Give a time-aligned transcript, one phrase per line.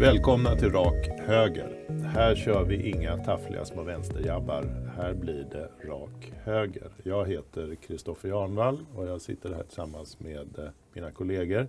[0.00, 1.86] Välkomna till Rak Höger.
[2.14, 4.90] Här kör vi inga taffliga små vänsterjabbar.
[4.96, 6.90] Här blir det rak höger.
[7.02, 11.68] Jag heter Kristoffer Jarnvall och jag sitter här tillsammans med eh, mina kollegor.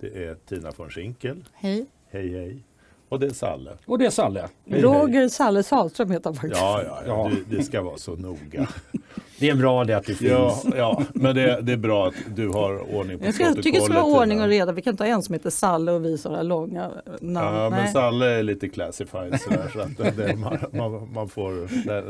[0.00, 1.44] Det är Tina von Schinkel.
[1.52, 1.86] Hej.
[2.10, 2.64] Hej hej.
[3.08, 3.78] Och det är Salle.
[3.86, 4.48] Och det är Salle.
[4.66, 6.60] Hej, Roger Salle Sahlström heter han faktiskt.
[6.60, 7.30] Ja, ja, ja.
[7.30, 7.30] Ja.
[7.48, 8.68] Det, det ska vara så noga.
[9.42, 10.30] Det är bra det att det finns.
[10.30, 11.02] Ja, ja.
[11.14, 13.80] men det, det är bra att du har ordning på Jag ska, tycker det ska
[13.80, 14.72] vara protokollet, ordning och reda.
[14.72, 17.56] Vi kan ha en som heter Salle och vi sådana långa namn.
[17.56, 17.92] Ja, men.
[17.92, 21.52] Salle är lite classified sådär, så att det, man, man, man får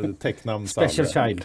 [0.03, 0.89] det- tecknamn Salle.
[0.89, 1.45] Special child.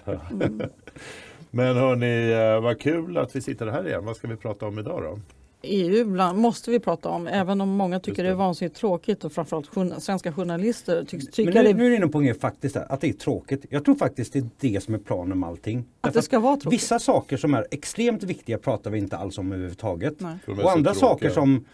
[1.52, 4.06] Men hörni, eh, vad kul att vi sitter här igen.
[4.06, 5.20] Vad ska vi prata om idag då?
[5.62, 8.30] EU bland, måste vi prata om, även om många tycker det.
[8.30, 11.86] det är vansinnigt tråkigt och framförallt journa- svenska journalister tycks Men tycka nu, det, nu
[11.86, 13.66] är du inne på grej faktiskt att det är tråkigt.
[13.70, 15.80] Jag tror faktiskt det är det som är planen med allting.
[15.80, 16.80] att Därför det ska vara tråkigt.
[16.80, 20.22] Vissa saker som är extremt viktiga pratar vi inte alls om överhuvudtaget.
[20.22, 20.28] Och
[20.72, 20.94] andra tråkiga.
[20.94, 21.66] saker som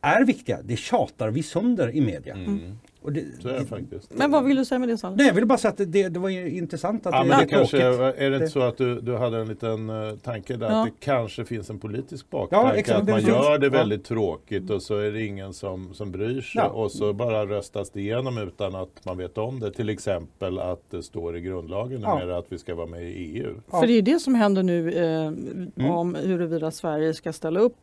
[0.00, 2.34] är viktiga, det tjatar vi sönder i media.
[2.34, 2.78] Mm.
[3.02, 4.10] Och det, Så är det faktiskt.
[4.14, 5.16] Men vad vill du säga med det Salle?
[5.16, 7.42] Nej, jag ville bara säga att det, det, var intressant att Ja, det men är
[7.42, 8.20] det kanske, tråkigt.
[8.20, 10.80] är det inte så att du, du hade en liten eh, tanke där Ja.
[10.82, 12.76] att det kanske finns en politisk Ja, baktanke?
[12.78, 13.72] exakt, att man gör det Ja.
[13.72, 16.68] väldigt tråkigt och så är det ingen som, som bryr sig Ja.
[16.68, 19.72] och så bara röstas det igenom utan att man vet om det.
[19.72, 22.14] Till exempel att det står i grundlagen Ja.
[22.18, 23.54] numera att vi ska vara med i EU.
[23.70, 23.80] Ja.
[23.80, 25.32] För det är det som händer nu eh,
[25.76, 25.90] Mm.
[25.90, 27.76] om huruvida Sverige ska ställa upp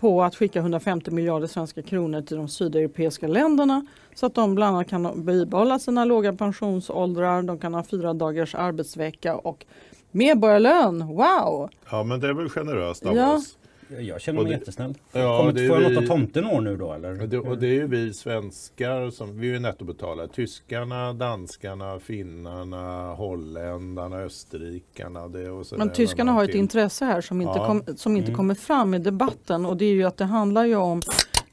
[0.00, 4.76] på att skicka 150 miljarder svenska kronor till de sydeuropeiska länderna så att de bland
[4.76, 9.64] annat kan bibehålla sina låga pensionsåldrar, de kan ha fyra dagars arbetsvecka och
[10.10, 11.06] medborgarlön.
[11.06, 11.68] Wow!
[11.90, 13.34] Ja men det är väl generöst av Ja.
[13.36, 13.56] oss.
[13.98, 14.94] Jag känner mig det- jättesnäll.
[15.12, 17.22] Ja, Kommer det inte är få vi- något av tomten år nu då eller?
[17.22, 20.28] Och det, och det är ju vi svenskar som vi är ju nettobetalare.
[20.28, 25.28] Tyskarna, danskarna, finnarna, holländarna, österrikarna.
[25.28, 27.66] Det och så Men där tyskarna har ett intresse här som inte, Ja.
[27.66, 28.36] kom, som inte Mm.
[28.36, 31.00] kommer fram i debatten och det är ju att det handlar ju om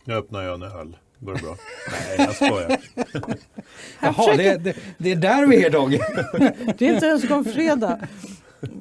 [0.03, 0.97] Nu öppnar jag en öl.
[1.20, 1.56] Går det bra?
[1.92, 2.78] Nej, jag skojar.
[4.02, 5.92] Jaha, det, det, det är där vi är idag.
[6.78, 8.00] Det är inte ens fredag.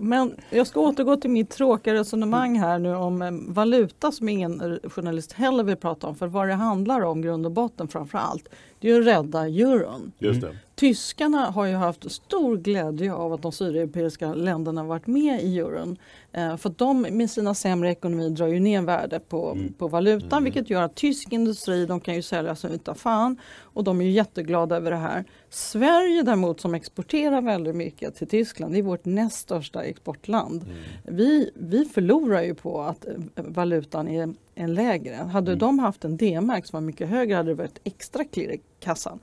[0.01, 4.81] Men jag ska återgå till mitt tråkiga resonemang här nu om eh, valuta som ingen
[4.85, 6.15] journalist heller vill prata om.
[6.15, 8.49] För vad det handlar om grund och botten framför allt,
[8.81, 10.13] det är ju att rädda euron.
[10.19, 10.57] Just det.
[10.77, 15.97] Tyskarna har ju haft stor glädje av att de sydeuropeiska länderna varit med i euron.
[16.33, 19.73] Eh, för de med sina sämre ekonomi drar ju ner värde på, Mm.
[19.73, 23.85] på valutan vilket gör att tysk industri de kan ju sälja sig utan fan och
[23.85, 25.25] de är ju jätteglada över det här.
[25.51, 30.63] Sverige däremot som exporterar väldigt mycket till Tyskland, det är vårt näst största exportland.
[30.63, 30.77] Mm.
[31.17, 35.15] Vi, vi förlorar ju på att eh, valutan är, är lägre.
[35.15, 35.59] Hade Mm.
[35.59, 39.19] de haft en D-mark som var mycket högre hade det varit extra klirr i kassan.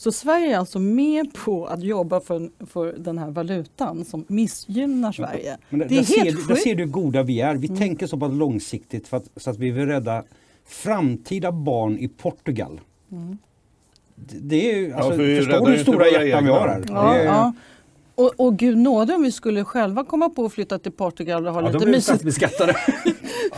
[0.00, 5.12] Så Sverige är alltså med på att jobba för, för den här valutan som missgynnar
[5.12, 5.58] Sverige.
[5.70, 7.54] Men Det är där, helt ser, där ser du hur goda vi är.
[7.54, 10.24] Vi tänker så pass långsiktigt för att, så att vi vill rädda
[10.66, 12.80] framtida barn i Portugal.
[14.14, 16.84] Det, det är ju, alltså, räddar förstår du hur stora hjärtan vi har här?
[16.88, 17.52] Ja, Det är- ja.
[18.14, 21.54] Och, och gud nåde om vi skulle själva komma på att flytta till Portugal och
[21.54, 22.04] ha Ja, lite blir mysigt.
[22.04, 22.72] straffbeskattade.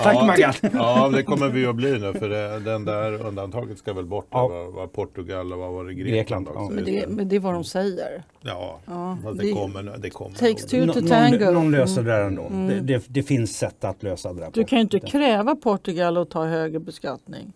[0.02, 0.52] Tack Ja, Maggan!
[0.72, 4.26] Ja, det kommer vi att bli nu för det, den där undantaget ska väl bort.
[4.30, 4.48] Ja.
[4.48, 6.60] Vad var Portugal och vad var det Grekland, Grekland, också?
[6.60, 6.70] ja.
[6.70, 8.22] Men det, men det är vad de säger.
[8.40, 10.36] Ja, Ja, det, det- kommer, det kommer.
[10.36, 11.44] Takes two to tango.
[11.44, 12.42] någon, någon löser det där ändå.
[12.42, 12.68] Mm.
[12.68, 14.68] Det, det, det finns sätt att lösa det där Du på.
[14.68, 17.52] kan ju inte kräva Portugal att ta högre beskattning.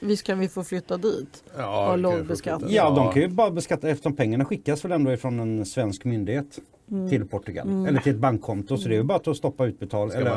[0.00, 1.44] Visst kan vi få flytta dit?
[1.56, 2.70] Ja, ha låg beskattning.
[2.74, 6.58] Ja, de kan ju bara beskatta eftersom pengarna skickas väl ändå ifrån en svensk myndighet
[6.90, 7.08] Mm.
[7.08, 7.86] till Portugal.
[7.86, 8.76] Eller till ett bankkonto.
[8.78, 10.30] Så det är ju bara att stoppa utbetalning Ska eller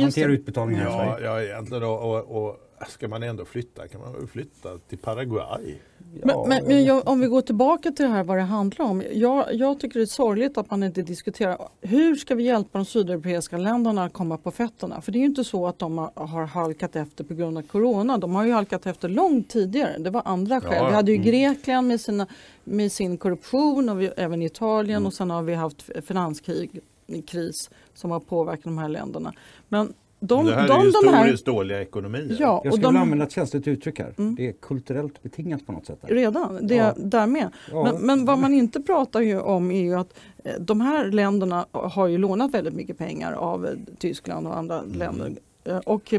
[0.00, 0.34] hantera det.
[0.34, 1.26] utbetalningen här i Ja, Sverige.
[1.26, 2.56] ja egentligen då, och, och
[2.88, 5.78] ska man ändå flytta kan man väl flytta till Paraguay.
[6.22, 9.02] Men, men, men jag, om vi går tillbaka till det här vad det handlar om.
[9.12, 12.84] Jag, jag tycker det är sorgligt att man inte diskuterar hur ska vi hjälpa de
[12.84, 15.00] sydeuropeiska länderna att komma på fötterna.
[15.00, 17.62] För det är ju inte så att de har, har halkat efter på grund av
[17.62, 18.18] corona.
[18.18, 19.98] De har ju halkat efter långt tidigare.
[19.98, 20.74] Det var andra skäl.
[20.74, 21.26] Ja, Vi hade ju mm.
[21.26, 22.26] Grekland med, sina,
[22.64, 25.06] med sin korruption och vi, även Italien Mm.
[25.06, 26.80] och sen har vi haft finanskrig
[27.26, 29.32] kris som har påverkat de här länderna.
[29.68, 29.92] Men
[30.26, 32.36] de, det här de, är ju de här, historiskt dåliga ekonomier.
[32.40, 34.14] ja, Jag och skulle de, använda ett känsligt uttryck här.
[34.18, 34.34] Mm.
[34.34, 35.98] Det är kulturellt betingat på något sätt.
[36.02, 36.08] Här.
[36.14, 36.94] redan, det Ja.
[36.96, 37.48] där med.
[37.70, 37.84] Ja.
[37.84, 41.66] Men, men vad man inte pratar ju om är ju att eh, de här länderna
[41.72, 45.32] har ju lånat väldigt mycket pengar av eh, Tyskland och andra länder.
[45.64, 46.14] Eh, Och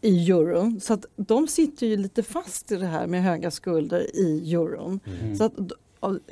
[0.00, 0.80] i euron.
[0.80, 5.00] Så att de sitter ju lite fast i det här med höga skulder i euron.
[5.20, 5.36] Mm.
[5.36, 5.52] Så att,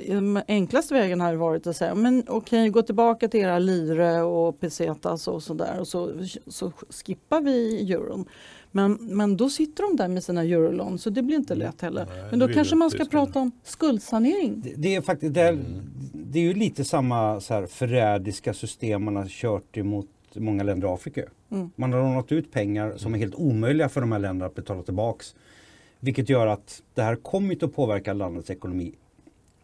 [0.07, 4.59] den enklaste vägen har varit att säga men okej gå tillbaka till era lire och
[4.59, 6.11] pesetas och sådär och så,
[6.47, 8.25] så skippar vi euron.
[8.71, 12.05] Men, men då sitter de där med sina eurolån så det blir inte lätt heller.
[12.05, 14.61] Nej, Men då kanske man ska prata om skuldsanering.
[14.61, 15.81] Det, det är faktiskt det är, Mm.
[16.13, 20.87] det är ju lite samma så här förrädiska system man har kört emot många länder
[20.87, 21.21] i Afrika.
[21.51, 21.69] Mm.
[21.75, 24.83] Man har lånat ut pengar som är helt omöjliga för de här länderna att betala
[24.83, 25.35] tillbaks.
[25.99, 28.93] Vilket gör att det här kommer inte att påverka landets ekonomi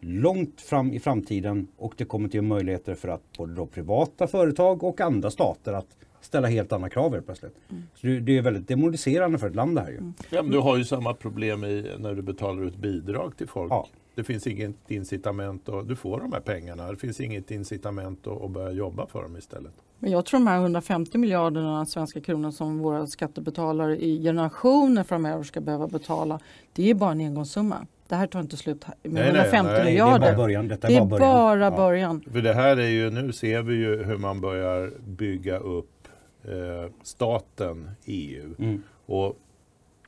[0.03, 4.27] långt fram i framtiden och det kommer att ge möjligheter för att både då privata
[4.27, 7.55] företag och andra stater att ställa helt andra krav helt plötsligt.
[7.95, 10.11] Så det, det är väldigt demoraliserande för ett land det här ju.
[10.29, 13.71] Ja, men du har ju samma problem i, när du betalar ut bidrag till folk.
[13.71, 13.88] Ja.
[14.15, 16.91] Det finns inget incitament och du får de här pengarna.
[16.91, 19.73] Det finns inget incitament att, att börja jobba för dem istället.
[19.99, 25.44] Men jag tror de här 150 miljarderna svenska kronor som våra skattebetalare i generationer framöver
[25.44, 26.39] ska behöva betala.
[26.73, 27.88] Det är bara en engångssumma.
[28.13, 30.19] Det här tar inte slut med Nej, nej, 150 nej, det är miljarder.
[30.19, 30.68] Det är bara början.
[30.68, 31.60] Detta Det är bara början.
[31.60, 31.71] bara Ja.
[31.71, 32.24] början.
[32.31, 36.07] För det här är ju, nu ser vi ju hur man börjar bygga upp
[36.44, 38.56] eh, staten EU.
[38.60, 38.83] Mm.
[39.06, 39.38] Och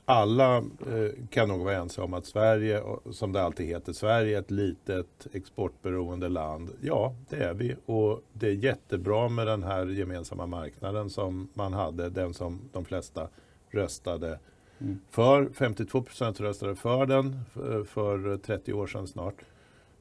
[0.05, 0.63] alla eh,
[1.29, 2.81] kan nog vara ense om att Sverige,
[3.11, 6.69] som det alltid heter, Sverige är ett litet exportberoende land.
[6.81, 7.75] Ja, det är vi.
[7.85, 12.85] Och det är jättebra med den här gemensamma marknaden som man hade, den som de
[12.85, 13.27] flesta
[13.71, 14.39] röstade
[14.81, 14.99] Mm.
[15.09, 15.49] för.
[15.53, 19.35] 52 procent röstade för den för, för 30 år sedan snart.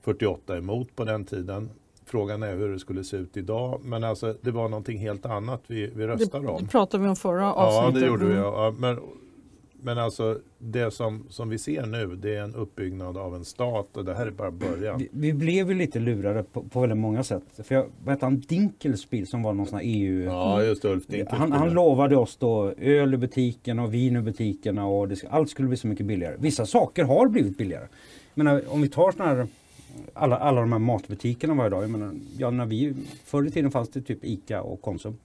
[0.02, 1.70] 48 emot på den tiden.
[2.06, 3.80] Frågan är hur det skulle se ut idag.
[3.84, 6.62] Men alltså, det var någonting helt annat vi, vi Det, röstade om.
[6.62, 8.00] det pratade vi om förra Ja, avsnittet.
[8.02, 8.32] det gjorde vi.
[8.32, 8.44] Mm.
[8.44, 8.74] Ja.
[8.78, 9.00] Men,
[9.84, 13.96] men alltså det som, som vi ser nu det är en uppbyggnad av en stat
[13.96, 14.98] och det här är bara början.
[14.98, 17.42] Vi, vi blev ju lite lurade på, på väldigt många sätt.
[17.64, 20.24] För jag, vad hette han, Dinkelspiel som var någon sån här EU...
[20.24, 21.40] Ja, just Ulf Dinkelspiel.
[21.40, 25.50] Han, han lovade oss då öl i butiken och vin i butikerna och det, allt
[25.50, 26.36] skulle bli så mycket billigare.
[26.38, 27.86] Vissa saker har blivit billigare.
[28.34, 29.46] Men om vi tar såna här
[30.12, 31.82] alla, alla de här matbutikerna varje dag.
[31.82, 32.94] Jag menar, ja, när vi,
[33.24, 35.16] förr i tiden fanns det typ ICA och Konsum.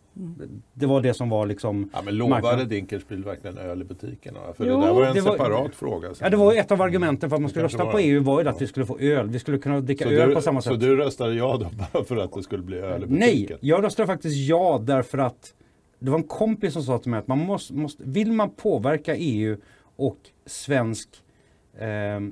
[0.74, 2.70] Det var det som var liksom Ja, men lovade marknaden.
[2.70, 4.40] Dinkelspiel verkligen öl i butikerna?
[4.58, 6.10] För Jo, det där var en var- separat fråga.
[6.20, 8.00] Ja det var ett av argumenten för att man skulle rösta var på.
[8.00, 8.60] EU var ju att Ja.
[8.60, 9.30] vi skulle få öl.
[9.30, 10.80] Vi skulle kunna dricka så öl du, på samma Så sätt.
[10.80, 13.58] du röstade ja då bara för att det skulle bli öl i Nej, butiken?
[13.62, 15.54] jag röstade faktiskt ja därför att
[16.00, 19.16] det var en kompis som sa till mig att man måste, måste vill man påverka
[19.16, 19.58] EU
[19.96, 21.10] och svensk
[21.80, 21.88] eh,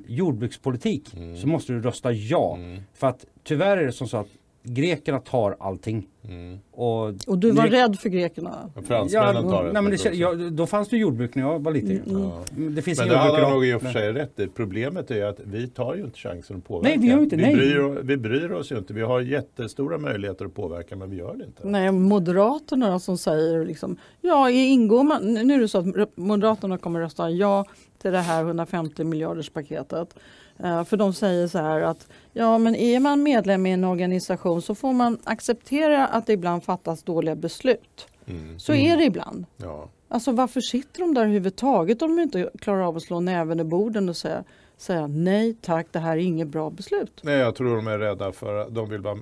[0.08, 1.38] jordbrukspolitik Mm.
[1.38, 2.58] så måste du rösta ja.
[2.94, 4.28] För att tyvärr är det som så att
[4.68, 6.08] grekerna tar allting.
[6.30, 6.60] Mm.
[6.72, 8.70] Och, Och du var rädd för grekerna?
[8.88, 9.72] Fransmännen tar det.
[9.74, 10.10] nej, men det, också.
[10.10, 12.02] ja, Då fanns det jordbruk när jag var liten.
[12.06, 12.44] Ja.
[12.70, 13.52] Det finns Men det han idag.
[13.52, 14.48] nog i och för Men- sig rätt i.
[14.48, 16.90] Problemet är att vi tar ju inte chansen att påverka.
[16.90, 17.56] Nej, vi gör inte, vi, nej.
[17.56, 18.94] Bryr, vi bryr oss ju inte.
[18.94, 21.68] Vi har jättestora möjligheter att påverka men vi gör det inte.
[21.68, 27.00] Nej, Moderaterna som säger liksom, ja, ingår man, nu är det så att Moderaterna kommer
[27.00, 27.66] rösta ja
[28.08, 30.16] till det här 150 miljarders paketet.
[30.60, 34.62] Eh, för de säger så här att ja, men är man medlem i en organisation
[34.62, 38.08] så får man acceptera att det ibland fattas dåliga beslut.
[38.26, 38.60] Mm.
[38.60, 39.46] Så är det ibland.
[39.58, 39.90] Ja.
[40.08, 43.64] Alltså varför sitter de där överhuvudtaget om de inte klarar av att slå näven i
[43.64, 44.44] borden och säga,
[44.78, 47.20] säga nej tack, det här är inget bra beslut.
[47.24, 49.18] Nej, jag tror de är rädda för att de vill vara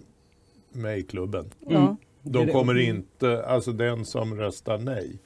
[0.72, 1.46] med i klubben.
[1.60, 1.96] Ja.
[2.22, 5.20] De kommer inte, alltså den som röstar nej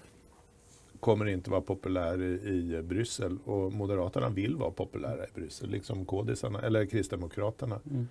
[0.99, 6.05] kommer inte vara populär i, i Bryssel och Moderaterna vill vara populära i Bryssel, liksom
[6.05, 7.79] kodisarna, eller Kristdemokraterna.
[7.89, 8.07] Mm.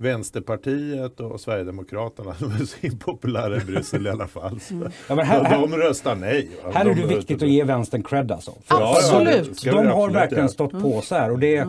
[0.00, 4.60] Vänsterpartiet och Sverigedemokraterna de är så impopulära i Bryssel i alla fall.
[4.60, 4.74] Så
[5.08, 6.50] Ja, men här, de, här, de röstar nej.
[6.74, 8.50] här är de det viktigt att ge vänstern cred alltså.
[8.50, 9.62] För Ja, ja, Absolut.
[9.64, 11.66] de har absolut verkligen stått på så här och det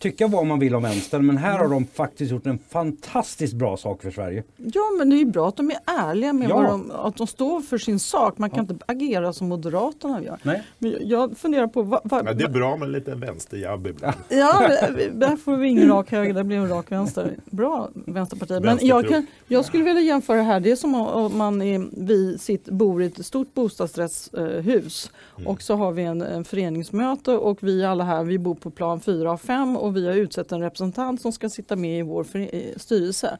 [0.00, 3.76] tycka vad man vill om vänstern men här har de faktiskt gjort en fantastiskt bra
[3.76, 4.42] sak för Sverige.
[4.56, 6.56] Ja men det är ju bra att de är ärliga med Ja.
[6.56, 8.38] vad de, att de står för sin sak.
[8.38, 10.38] Man kan inte agera som Moderaterna gör.
[10.42, 10.62] Nej.
[10.78, 14.16] Men jag funderar på, vad, vad, Men det är bra med lite vänsterjabb ibland.
[14.28, 17.36] Ja, vi- där får vi ingen rak höger, det blir en rak vänster.
[17.50, 18.62] Bra Vänsterpartiet.
[18.62, 22.38] Men jag, kan, jag skulle vilja jämföra här, det är som om man är, vi
[22.38, 25.10] sitt, bor i ett stort bostadsrättshus
[25.46, 29.00] och så har vi en, en föreningsmöte och vi alla här, vi bor på plan
[29.00, 32.26] 4 av 5 och vi har utsett en representant som ska sitta med i vår
[32.78, 33.38] styrelse.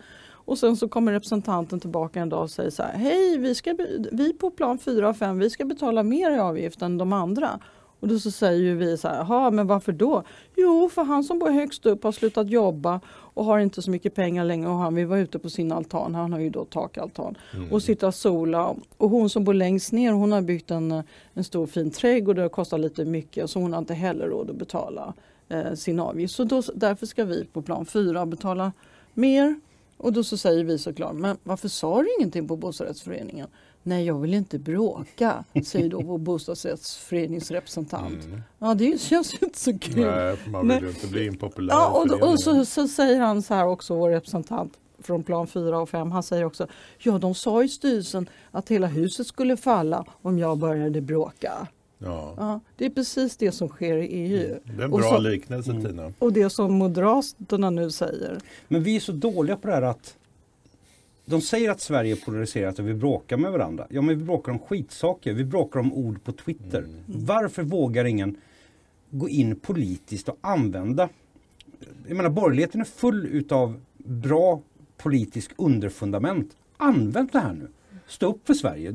[0.50, 3.76] Och sen så kommer representanten tillbaka en dag och säger så här, hej vi, ska,
[4.12, 7.60] vi på plan 4 av 5, vi ska betala mer i avgift än de andra.
[8.00, 10.22] Och då så säger ju vi så här, jaha men varför då?
[10.56, 14.14] Jo, för han som bor högst upp har slutat jobba och har inte så mycket
[14.14, 17.34] pengar längre och han vill vara ute på sin altan, han har ju då takaltan,
[17.70, 18.74] och sitta och sola.
[18.96, 21.02] Och hon som bor längst ner hon har byggt en,
[21.34, 24.50] en stor fin trädgård och det kostar lite mycket så hon har inte heller råd
[24.50, 25.14] att betala
[25.50, 26.34] eh, sin avgift.
[26.34, 28.72] Så då, därför ska vi på plan 4 betala
[29.14, 29.60] mer.
[29.96, 33.48] Och då så säger vi såklart, men varför sa du ingenting på bostadsrättsföreningen?
[33.82, 38.28] Nej, jag vill inte bråka, säger då vår bostadsrättsföreningsrepresentant.
[38.58, 40.06] Ja, det känns ju inte så kul.
[40.06, 43.42] Nej, man vill ju inte bli impopulär Ja, och, då, och så, så säger han
[43.42, 46.66] så här också, vår representant från plan 4 och 5, han säger också
[46.98, 51.66] Ja, de sa i styrelsen att hela huset skulle falla om jag började bråka.
[52.02, 52.34] Ja.
[52.36, 54.58] Ja, det är precis det som sker i EU.
[54.64, 56.12] Det är en Och bra så- liknelse Tina.
[56.18, 58.38] Och det som Moderaterna nu säger.
[58.68, 60.16] Men vi är så dåliga på det här att
[61.24, 63.86] de säger att Sverige är polariserat och vi bråkar med varandra.
[63.90, 65.32] Ja men vi bråkar om skitsaker.
[65.32, 66.86] Vi bråkar om ord på Twitter.
[67.06, 68.36] Varför vågar ingen
[69.10, 71.08] gå in politiskt och använda.
[72.08, 74.60] Jag menar borgerligheten är full utav bra
[74.96, 76.56] politisk underfundament.
[76.76, 77.68] Använd det här nu.
[78.10, 78.94] Stå upp för Sverige.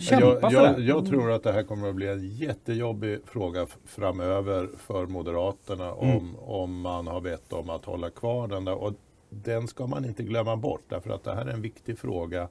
[0.00, 0.82] Kämpa Jag, för jag, det.
[0.82, 6.16] jag tror att det här kommer att bli en jättejobbig fråga framöver för Moderaterna Mm.
[6.16, 8.74] om, om man har bett om att hålla kvar den där.
[8.74, 8.92] Och
[9.30, 12.48] den ska man inte glömma bort därför att det här är en viktig fråga.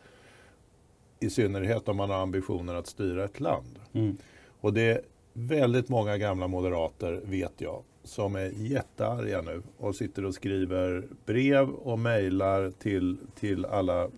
[1.20, 3.80] I synnerhet om man har ambitionen att styra ett land.
[3.94, 4.18] Mm.
[4.62, 5.02] Och det är
[5.34, 11.70] väldigt många gamla moderater, vet jag, som är jättearga nu och sitter och skriver brev
[11.70, 14.10] och mejlar till, till alla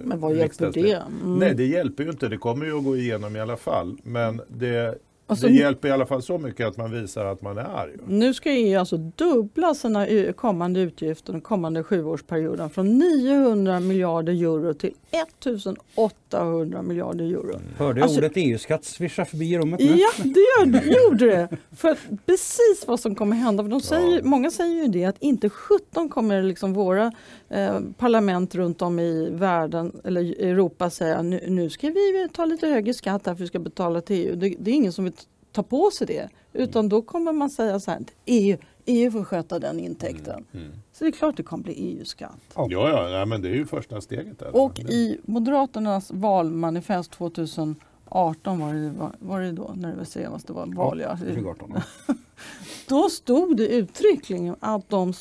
[0.00, 1.10] Men vad hjälper riksdagsledamöter.
[1.10, 1.24] det?
[1.24, 1.38] Mm.
[1.38, 2.28] Nej, det hjälper ju inte.
[2.28, 3.98] Det kommer ju att gå igenom i alla fall.
[4.02, 7.58] Men det, det nu- hjälper i alla fall så mycket att man visar att man
[7.58, 7.90] är arg.
[8.06, 14.74] Nu ska EU alltså dubbla sina kommande utgifter den kommande sjuårsperioden från 900 miljarder euro
[14.74, 17.60] till 1800 miljarder euro.
[17.78, 19.86] Hörde jag Alltså- ordet EU-skatt svischa förbi rummet nu?
[19.86, 21.48] Ja, det gör, gjorde det.
[21.76, 23.62] För precis vad som kommer hända.
[23.62, 27.12] För de säger, Många säger ju det att inte 17 kommer liksom våra
[27.48, 32.44] eh, parlament runt om i världen eller i Europa säga nu, nu ska vi ta
[32.44, 34.36] lite högre skatt här för vi ska betala till EU.
[34.36, 35.12] Det, det är ingen som vill
[35.54, 36.28] ta på sig det.
[36.52, 38.56] Utan då kommer man säga så här, EU,
[38.86, 40.44] EU får sköta den intäkten.
[40.52, 40.72] Mm.
[40.92, 42.40] Så det är klart det kommer bli EU-skatt.
[42.54, 44.38] Ja, ja nej, men det är ju första steget.
[44.38, 44.56] Där.
[44.56, 50.46] Och i Moderaternas valmanifest 2018 var det, var, var det då när det var senast
[50.46, 51.00] det var val.
[51.00, 51.16] Ja.
[51.16, 51.74] 2018.
[52.88, 55.12] Då stod det uttryckligen att de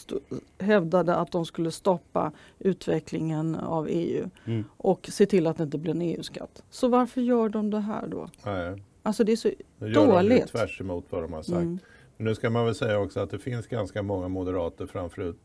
[0.59, 4.63] hävdade att de skulle stoppa utvecklingen av EU Mm.
[4.77, 6.63] och se till att det inte blir en EU-skatt.
[6.69, 8.29] Så varför gör de det här då?
[8.45, 10.47] Nej, Alltså det är så det gör de dåligt.
[10.47, 11.57] tvärs emot vad de har sagt.
[11.57, 11.79] Mm.
[12.17, 15.37] Men nu ska man väl säga också att det finns ganska många moderater framför ut,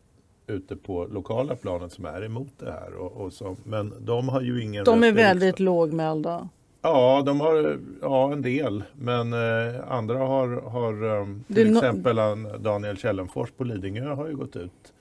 [0.47, 2.95] ute på lokala planet som är emot det här.
[2.95, 6.49] Och, och som, men de har ju ingen De är väldigt lågmälda.
[6.83, 8.85] Ja, de har ja, en del.
[8.93, 14.09] Men eh, andra har, har um, är till no- exempel han, Daniel Källenfors på Lidingö
[14.09, 14.93] har ju gått ut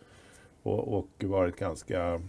[0.63, 2.19] och, och varit ganska eh,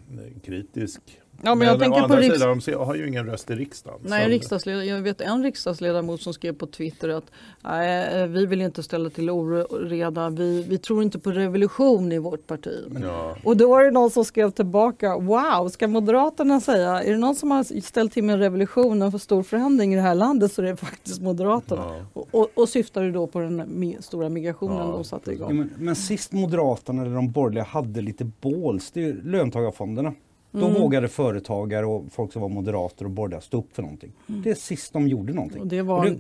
[0.45, 1.01] kritisk.
[1.43, 3.55] Ja, men jag å tänker på andra riks- sidan, de har ju ingen röst i
[3.55, 4.01] riksdagen.
[4.03, 7.25] Nej, Så- riksdagsledare, jag vet en riksdagsledamot som skrev på Twitter att
[7.65, 10.31] nej, vi vill inte ställa till oreda.
[10.31, 12.75] Vi, vi tror inte på revolution i vårt parti.
[13.03, 13.37] Ja.
[13.45, 17.35] Och då var det någon som skrev tillbaka, wow, ska Moderaterna säga, är det någon
[17.35, 20.53] som har ställt till med en revolution, en för stor förändring i det här landet
[20.53, 21.83] så är det faktiskt Moderaterna.
[21.99, 22.05] Ja.
[22.13, 25.57] Och, och, och syftar du då på den stora migrationen Ja, de satte Ja, igång.
[25.57, 30.13] men, men sist Moderaterna eller de borgerliga hade lite båls, det är ju löntagarfonderna.
[30.51, 30.81] Då Mm.
[30.81, 34.13] vågade företagare och folk som var moderater och borgerliga stå upp för någonting.
[34.27, 35.61] Det är sist de gjorde någonting.
[35.61, 36.19] Och det Och var, det,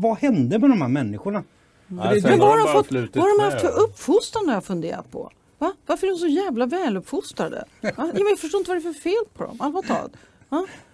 [0.00, 1.44] vad hände med de här människorna?
[1.86, 3.80] Nej, sen men har vad har bara de, fått, flutit vad har de haft för
[3.82, 5.30] uppfostran har jag funderat på.
[5.58, 5.72] Va?
[5.86, 7.64] Varför är de så jävla väluppfostrade?
[7.80, 7.90] Va?
[7.96, 9.56] Ja, men Jag förstår inte vad det är för fel på dem.
[9.60, 10.12] Allvarligt talat.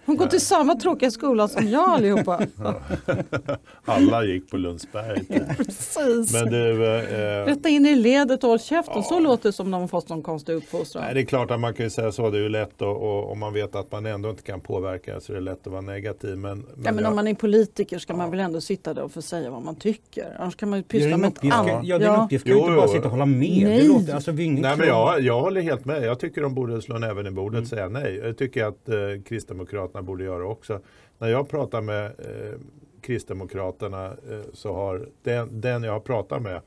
[0.05, 2.41] De går till samma tråkiga skola som jag allihopa.
[3.85, 5.23] Alla gick på Lundsberg.
[5.57, 6.33] Precis.
[6.33, 8.93] Men du, eh, Rätta in i ledet och håll käften.
[8.95, 9.03] Ja.
[9.03, 11.03] Så låter det som de har fått någon konstig uppfostran.
[11.03, 12.29] Nej, det är klart att man kan ju säga så.
[12.29, 15.19] Det är ju lätt och, och om man vet att man ändå inte kan påverka
[15.19, 16.37] så är det lätt att vara negativ.
[16.37, 19.01] Men, men, Ja, men jag- om man är politiker ska man väl ändå sitta där
[19.03, 20.35] och få säga vad man tycker.
[20.39, 21.79] Annars kan man ju Det är pyssla en med uppgift, annat.
[21.83, 22.45] ja, det är en uppgift.
[22.45, 22.93] Kan ju Jo, inte bara jo.
[22.93, 23.63] sitta och hålla med.
[23.63, 23.81] Nej.
[23.81, 26.03] Det låter, alltså, vi Nej, men jag, jag håller helt med.
[26.03, 27.61] Jag tycker de borde slå näven i bordet Mm.
[27.63, 28.15] och säga nej.
[28.23, 28.95] Jag tycker att eh,
[29.25, 30.79] Kristdemokraterna borde göra också.
[31.17, 32.59] När jag pratar med eh,
[33.01, 36.61] Kristdemokraterna eh, så har den, den jag har pratat med,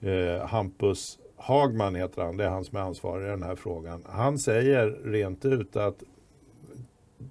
[0.00, 4.04] eh, Hampus Hagman heter han, det är han som är ansvarig i den här frågan.
[4.08, 6.02] Han säger rent ut att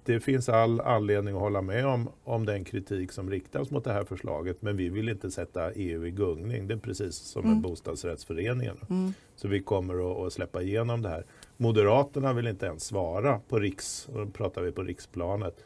[0.04, 3.94] det finns all anledning att hålla med om, om den kritik som riktas mot det
[3.94, 4.62] här förslaget.
[4.62, 6.68] Men vi vill inte sätta EU i gungning.
[6.68, 7.62] Det är precis som med Mm.
[7.62, 8.80] bostadsrättsföreningarna.
[8.90, 9.14] Mm.
[9.36, 11.26] Så vi kommer att, att släppa igenom det här.
[11.58, 15.64] Moderaterna vill inte ens svara på riks, och då pratar vi på riksplanet.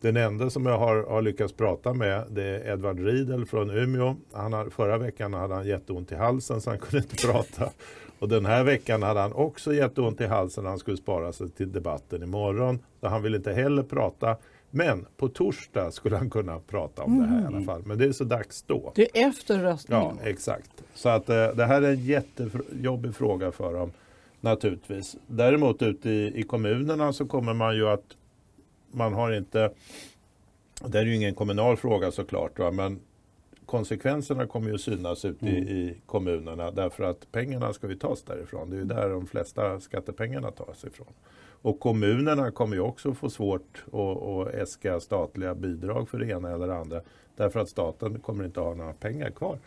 [0.00, 4.16] Den enda som jag har, har lyckats prata med det är Edvard Riedel från Umeå.
[4.32, 7.70] Han har, förra veckan hade han jätteont i halsen så han kunde inte prata.
[8.18, 10.66] Och den här veckan hade han också jätteont i halsen.
[10.66, 12.78] Han skulle spara sig till debatten imorgon.
[13.00, 14.36] Så han vill inte heller prata.
[14.70, 17.82] Men på torsdag skulle han kunna prata om det här i alla fall.
[17.84, 18.92] Men det är så dags då.
[18.94, 20.18] Det är efter röstningen.
[20.22, 20.70] Ja, exakt.
[20.94, 23.92] Så att eh, det här är en jättejobbig fråga för dem
[24.42, 25.16] naturligtvis.
[25.26, 28.16] Däremot ute i, i kommunerna så kommer man ju att
[28.90, 29.72] man har inte,
[30.86, 32.70] det är ju ingen kommunal fråga såklart, va?
[32.70, 33.00] men
[33.66, 38.70] konsekvenserna kommer ju synas ute i, i kommunerna därför att pengarna ska ju tas därifrån.
[38.70, 41.12] Det är ju där de flesta skattepengarna tas ifrån.
[41.62, 46.50] Och kommunerna kommer ju också få svårt att, att äska statliga bidrag för det ena
[46.50, 47.00] eller det andra.
[47.36, 49.58] Därför att staten kommer inte ha några pengar kvar.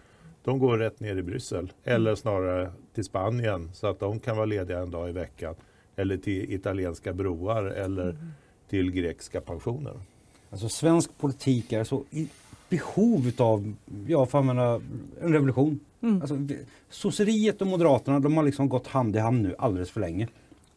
[0.45, 1.73] De går rätt ner i Bryssel.
[1.83, 5.55] Eller snarare till Spanien så att de kan vara lediga en dag i veckan.
[5.95, 8.17] Eller till italienska broar eller
[8.69, 9.93] till grekiska pensioner.
[10.49, 12.27] Alltså svensk politik är så i,
[12.69, 13.73] behov utav,
[14.07, 14.81] ja för att använda
[15.21, 15.79] en revolution.
[16.01, 16.21] Mm.
[16.21, 16.37] Alltså,
[16.89, 20.27] sosseriet och Moderaterna de har liksom gått hand i hand nu alldeles för länge.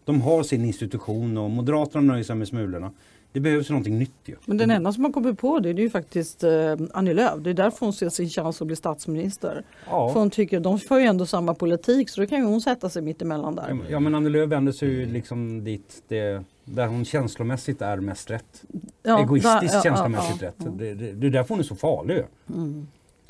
[0.04, 2.92] De har sin institution och Moderaterna nöjer sig med smulorna.
[3.32, 4.36] Det behövs någonting nytt ju.
[4.44, 7.38] Men den enda som har kommit på det, det är ju faktiskt eh, Annie Lööf.
[7.40, 9.62] Det är därför hon ser sin chans att bli statsminister.
[9.86, 10.12] Ja.
[10.12, 12.88] För hon tycker de för ju ändå samma politik så då kan ju hon sätta
[12.88, 13.78] sig mitt emellan där.
[13.90, 18.30] Ja men Annie Lööf vänder sig ju liksom dit det, där hon känslomässigt är mest
[18.30, 18.62] rätt.
[19.02, 20.54] Ja, Egoistiskt där- ja, känslomässigt rätt.
[20.78, 22.14] Det, det, det är därför hon är så farlig.
[22.14, 22.24] ju.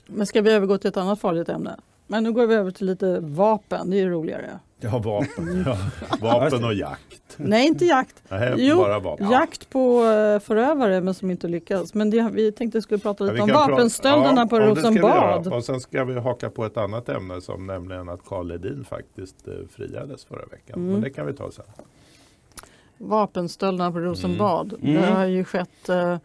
[0.07, 1.77] Men ska vi övergå till ett annat farligt ämne?
[2.11, 4.59] Men nu går vi över till lite vapen, det är ju roligare.
[4.81, 5.65] Ja, vapen.
[5.67, 5.77] Ja.
[6.21, 7.37] Vapen och jakt.
[7.37, 8.23] Nej, inte jakt.
[8.29, 9.31] Nej, Jo, bara vapen.
[9.31, 11.95] Jakt på eh, förövare men som inte lyckas.
[11.95, 15.53] Men det, vi tänkte skulle prata Ja, lite vi om vapenstölderna Ja, på ja, Rosenbad.
[15.53, 19.49] Och sen ska vi haka på ett annat ämne som nämligen att Karl Ledin faktiskt
[19.49, 20.79] eh, friades förra veckan.
[20.81, 20.93] Mm.
[20.93, 21.65] Men det kan vi ta sen.
[22.99, 24.75] Vapenstölderna på Rosenbad.
[24.83, 24.95] Mm.
[24.95, 26.17] Det har ju skett eh,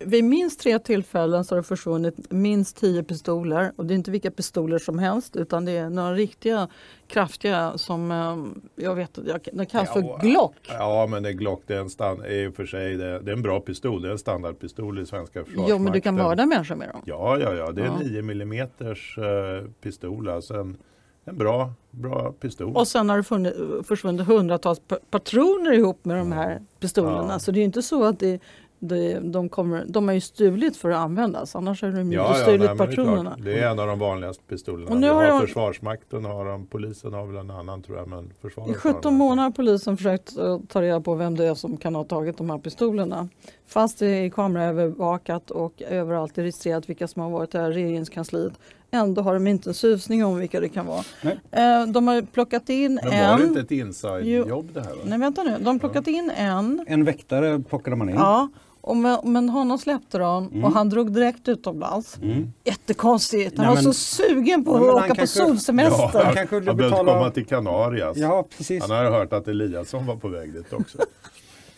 [0.00, 3.72] vid minst tre tillfällen så har det försvunnit minst tio pistoler.
[3.76, 6.68] Och det är inte vilka pistoler som helst utan det är några riktiga
[7.06, 9.18] kraftiga som eh, jag vet
[9.52, 10.54] de kallas Ja, för Glock.
[10.68, 13.42] Ja, men det är Glock, det är en, stand, och för sig, det, är en
[13.42, 14.02] bra pistol.
[14.02, 15.76] Det är en standardpistol i svenska försvarsmakten.
[15.76, 17.02] Jo men du kan mörda människor med dem.
[17.04, 17.72] Ja, ja, ja.
[17.72, 18.00] Det är Ja.
[18.00, 20.28] en 9 mm eh, pistol.
[20.28, 20.76] Alltså en,
[21.24, 22.76] en bra, bra pistol.
[22.76, 27.32] Och sen har det funnit, försvunnit hundratals pa- patroner ihop med de här pistolerna.
[27.32, 27.38] Ja.
[27.38, 28.40] Så det är ju inte så att det,
[28.82, 31.56] det, de, kommer, de har ju stulit för att användas.
[31.56, 33.36] Annars har de ju Ja, inte ja, stulit nej, men det är patronerna.
[33.44, 34.90] Det är en av de vanligaste pistolerna.
[34.90, 38.08] Och nu har har de- Försvarsmakten har de, polisen har väl en annan tror jag,
[38.08, 39.14] men försvaret I har 17 de.
[39.14, 40.32] månader har polisen försökt
[40.68, 43.28] ta reda på vem det är som kan ha tagit de här pistolerna.
[43.66, 48.52] Fast det är kameraövervakat och överallt är registrerat vilka som har varit där i regeringskansliet.
[48.92, 51.02] Ändå har de inte en susning om vilka det kan vara.
[51.22, 51.40] Nej.
[51.50, 53.48] Eh, De har plockat in Men var det en...
[53.48, 54.90] inte ett inside-jobb det här?
[54.90, 54.96] Va?
[55.04, 56.84] Nej vänta nu, de har plockat in en.
[56.86, 58.14] En väktare plockade man in.
[58.14, 58.48] Ja,
[58.80, 62.18] och men, men honom släppte de och han drog direkt utomlands.
[62.22, 62.52] Mm.
[62.64, 63.56] Jättekonstigt.
[63.58, 66.10] Han Nej, var men- så sugen på att åka han på kanske- solsemester.
[66.14, 68.16] Ja, Han kanske han behövde betala- komma till Kanarias.
[68.16, 68.82] Ja, precis.
[68.82, 70.98] Han har hört att Eliasson var på väg dit också.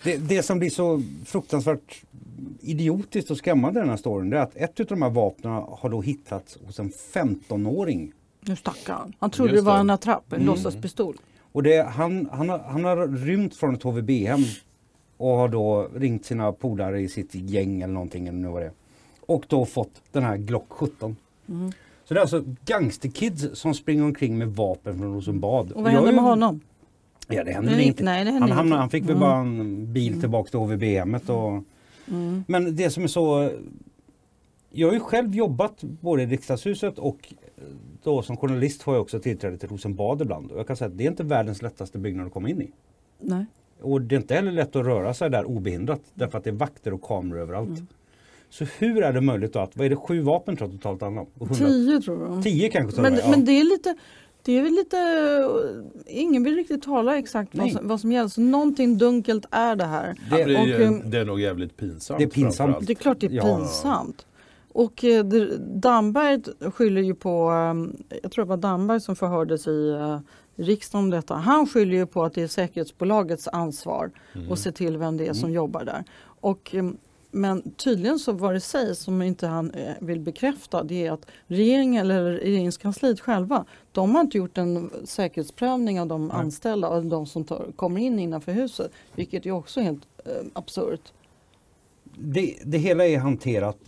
[0.04, 2.02] Det, det som blir så fruktansvärt
[2.60, 5.88] idiotiskt och skrämmande i den här storyn är att ett av de här vapnen har
[5.88, 8.12] då hittats hos en 15-åring.
[8.40, 9.12] Nu stackar han.
[9.18, 11.16] Han trodde Just det var en attrapp, en låtsaspistol.
[11.52, 14.40] Och det, han, han, har, han har rymt från ett HVB-hem
[15.22, 18.70] och har då ringt sina polare i sitt gäng eller någonting eller nu vad det.
[19.26, 21.16] Och då fått den här Glock 17.
[22.04, 25.72] Så det är alltså gangsterkids som springer omkring med vapen från Rosenbad.
[25.72, 26.60] Och vad hände med honom?
[27.28, 28.04] Ja det hände Nej, väl inte.
[28.04, 29.20] nej, det hände han, hamnade, han fick väl Mm.
[29.20, 31.28] bara en bil tillbaka till HVB-hemmet.
[31.28, 31.62] Och...
[32.08, 32.44] Mm.
[32.48, 33.50] Men det som är så...
[34.70, 37.18] Jag har ju själv jobbat både i riksdagshuset och
[37.56, 37.62] eh,
[38.02, 40.50] då som journalist har jag också tillträde till Rosenbad ibland.
[40.52, 42.70] Och jag kan säga att det är inte världens lättaste byggnad att komma in i.
[43.20, 43.46] Nej.
[43.82, 46.54] Och det är inte heller lätt att röra sig där obehindrat därför att det är
[46.54, 47.68] vakter och kameror överallt.
[47.68, 47.86] Mm.
[48.50, 51.02] Så hur är det möjligt då att, vad är det, sju vapen tror jag totalt
[51.02, 51.48] handlar om?
[51.54, 52.42] Tio tror jag.
[52.42, 53.30] Tio kanske till Men, ja.
[53.30, 53.94] men det är lite
[54.44, 54.96] det är väl lite,
[56.06, 58.28] ingen vill riktigt tala exakt vad som, vad som gäller.
[58.28, 60.14] Så någonting dunkelt är det här.
[60.30, 62.18] Det, Det- blir och, ju, ehm, det är nog jävligt pinsamt.
[62.18, 62.86] det är pinsamt.
[62.86, 63.42] Det är klart det är Ja.
[63.56, 64.26] pinsamt.
[64.72, 66.42] Och eh, det, Damberg
[66.72, 70.18] skyller ju på, eh, jag tror det var Damberg som förhördes i eh,
[70.62, 71.34] riksdagen om detta.
[71.34, 74.52] Han skyller ju på att det är säkerhetsbolagets ansvar Mm.
[74.52, 76.04] att se till vem det är som jobbar där.
[76.40, 76.84] Och, eh,
[77.30, 81.26] men tydligen så var det sägs som inte han eh, vill bekräfta det är att
[81.46, 87.26] regeringen eller regeringskansliet själva de har inte gjort en säkerhetsprövning av de anställda och de
[87.26, 88.92] som tar, kommer in innanför huset.
[89.14, 91.12] Vilket är också helt eh, absurt.
[92.04, 93.78] det, det hela är hanterat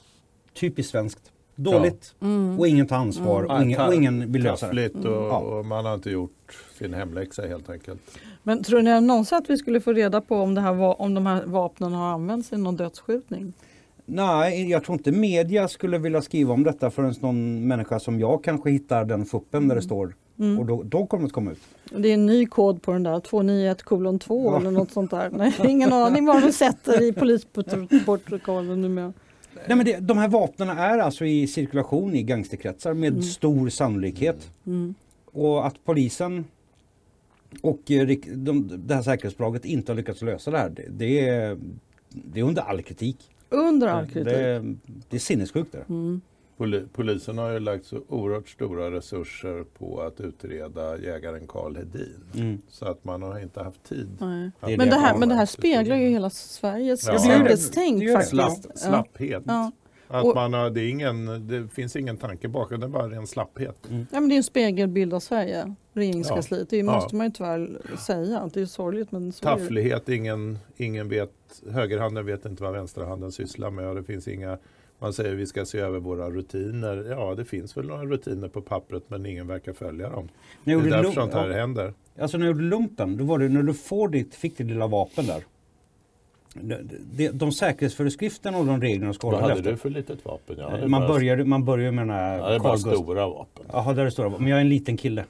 [0.54, 1.30] typiskt svenskt.
[1.56, 2.58] Dåligt Mm.
[2.60, 4.94] och ingen tar ansvar och, ingen, och ingen vill lösa det.
[4.94, 5.38] Och, Ja.
[5.38, 8.00] och man har inte gjort sin hemläxa helt enkelt.
[8.42, 11.14] Men tror ni någonsin att vi skulle få reda på om, det här var, om
[11.14, 13.52] de här vapnen har använts i någon dödsskjutning?
[14.06, 18.44] Nej, jag tror inte media skulle vilja skriva om detta förrän någon människa som jag
[18.44, 20.14] kanske hittar den fuppen där det står.
[20.38, 20.58] Mm.
[20.58, 21.58] Och då, då kommer det komma ut.
[21.96, 24.56] Det är en ny kod på den där 291 kolon 2 Ja.
[24.60, 25.30] eller något sånt där.
[25.32, 27.12] Nej, ingen aning vad de sätter i
[28.00, 29.12] polisprotokollen numera.
[29.66, 34.50] Nej, men det, de här vapnen är alltså i cirkulation i gangsterkretsar med stor sannolikhet.
[34.66, 34.94] Mm.
[35.24, 36.44] Och att polisen
[37.62, 41.58] och eh, de, det här säkerhetsbolaget inte har lyckats lösa det här, det, det, är,
[42.08, 43.16] det är under all kritik.
[43.48, 44.24] Under all kritik.
[44.24, 44.74] Det,
[45.08, 45.72] det är sinnessjukt.
[45.72, 45.84] Det.
[45.88, 46.20] Mm.
[46.56, 52.20] Poli- Polisen har ju lagt så oerhört stora resurser på att utreda jägaren Karl Hedin.
[52.34, 52.62] Mm.
[52.68, 54.08] Så att man har inte haft tid.
[54.20, 54.50] Nej.
[54.60, 58.00] Det Men, det det här, men det här speglar ju hela Sveriges Ja, det det.
[58.00, 58.12] Det det.
[58.12, 58.30] faktiskt.
[58.30, 59.42] Slapp, slapphet.
[59.46, 59.72] Ja.
[60.08, 63.08] Att Och- man har, det, är ingen, det finns ingen tanke bakom, det är bara
[63.08, 63.76] ren slapphet.
[63.88, 66.70] Ja, men det är en spegelbild av Sverige, regeringskansliet.
[66.70, 66.84] Det Ja.
[66.84, 68.50] måste man ju tyvärr säga.
[68.54, 69.60] Det är sorgligt men så är det.
[69.60, 71.30] Tafflighet, ingen, ingen vet,
[71.70, 74.58] högerhanden vet inte vad vänsterhanden sysslar med och det finns inga
[75.04, 77.06] Man säger att vi ska se över våra rutiner.
[77.10, 80.28] Ja, det finns väl några rutiner på pappret men ingen verkar följa dem.
[80.64, 81.94] Det När är jag gjorde därför sånt här ja, händer.
[82.18, 84.86] Alltså när jag gjorde lumpen, då var det när du får ditt, fick ditt lilla
[84.86, 85.44] vapen där.
[86.54, 89.70] De, de, säkerhetsföreskrifterna och de reglerna ska Vad hade efter.
[89.70, 90.56] du för litet vapen?
[90.58, 93.64] Jag hade Man bara, börjar, man börjar med den här jag hade bara stora vapen.
[93.72, 94.28] Jaha, där är stora.
[94.38, 95.24] Men jag är en liten kille.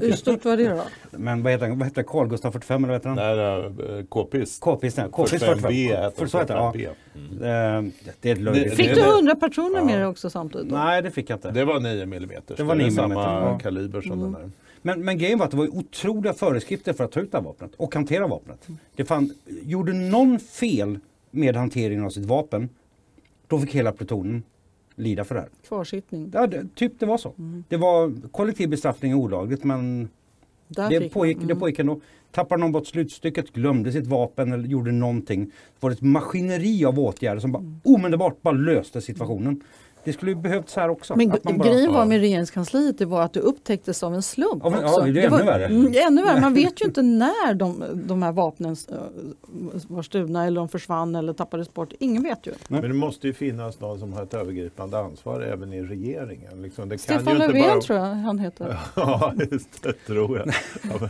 [0.00, 0.82] Hur stort var det då?
[1.10, 1.78] Men vad heter han?
[1.78, 3.86] Vad heter Carl Gustaf 45 eller vad heter han?
[3.88, 4.60] Nej, eh, k-pist.
[4.60, 5.06] K-pist, nej.
[5.10, 6.02] K-pist 45B 45.
[6.02, 6.72] hette För så heter det, ja.
[6.72, 7.76] 45B.
[7.78, 8.74] Eh, Det är ett löjligt.
[8.74, 9.84] Fick du det- 100 patroner Ja.
[9.84, 10.68] med dig också samtidigt?
[10.70, 10.76] Då?
[10.76, 11.50] Nej, det fick jag inte.
[11.50, 12.28] Det var 9 mm.
[12.46, 13.58] Det var 9 är samma ja.
[13.58, 14.50] kaliber som den där.
[14.82, 17.44] Men, men grejen var att det var otroliga föreskrifter för att ta ut det här
[17.44, 18.68] vapnet och hantera vapnet.
[18.96, 20.98] Det fann, gjorde någon fel
[21.30, 22.68] med hanteringen av sitt vapen,
[23.46, 24.42] då fick hela plutonen
[24.94, 25.50] lida för det här.
[25.68, 26.30] Kvarsittning.
[26.34, 27.32] Ja, det, typ det var så.
[27.68, 30.08] Det var kollektiv bestraffning olagligt men
[30.68, 31.46] Där det pågick, man.
[31.46, 32.00] det pågick ändå.
[32.32, 35.44] Tappade någon bort slutstycket, glömde sitt vapen eller gjorde någonting.
[35.44, 39.62] Det var ett maskineri av åtgärder som bara omedelbart bara löste situationen.
[40.04, 41.16] Det skulle ju behövts här också.
[41.16, 44.22] Men att man bara- grejen var med regeringskansliet det var att det upptäcktes av en
[44.22, 45.06] slump Ja, men- också.
[45.06, 45.66] ja, det är var, ännu värre.
[45.66, 46.40] Mm, ännu värre.
[46.40, 48.96] Man vet ju inte när de, de här vapnen eh,
[49.88, 51.92] var stulna eller de försvann eller tappades bort.
[51.98, 52.52] Ingen vet ju.
[52.68, 56.62] Men det måste ju finnas någon som har ett övergripande ansvar även i regeringen.
[56.62, 57.80] Liksom, det Stefan ju inte Löfven bara...
[57.80, 58.76] tror jag han heter.
[58.96, 61.08] Ja, just det, tror jag.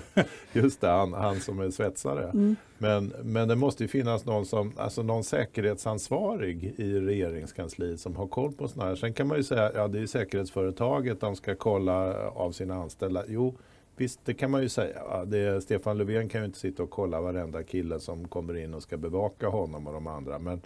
[0.53, 2.25] Just det, han, han som är svetsare.
[2.25, 2.57] Mm.
[2.83, 8.27] Men, men det måste ju finnas någon, som, alltså någon säkerhetsansvarig i regeringskansliet som har
[8.27, 8.97] koll på sådana här.
[8.97, 13.25] Sen kan man ju säga, ja det är säkerhetsföretaget, de ska kolla av sina anställda.
[13.29, 13.55] Jo,
[13.97, 15.05] visst det kan man ju säga.
[15.05, 15.25] va.
[15.25, 18.83] Det, Stefan Löfven kan ju inte sitta och kolla varenda kille som kommer in och
[18.83, 20.39] ska bevaka honom och de andra.
[20.39, 20.61] Men,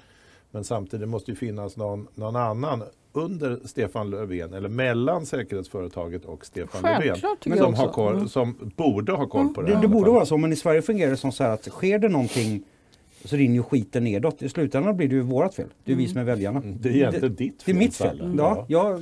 [0.55, 6.47] men samtidigt måste ju finnas någon, någon annan under Stefan Löfven eller mellan säkerhetsföretaget och
[6.47, 7.03] Stefan Löfven.
[7.03, 8.29] Självklart tycker jag Som, har koll, Mm.
[8.29, 9.73] som borde ha koll på det.
[9.73, 11.65] Det, i det borde vara så, men i Sverige fungerar det som så här att
[11.65, 12.65] sker det någonting
[13.25, 14.43] så rinner ju skiten nedåt.
[14.43, 15.69] I slutändan blir det ju vårat fel.
[15.85, 16.59] Det är vi som är väljarna.
[16.61, 18.35] Mm, Det är egentligen ditt Det är mitt fel.
[18.39, 18.99] Ja, ja,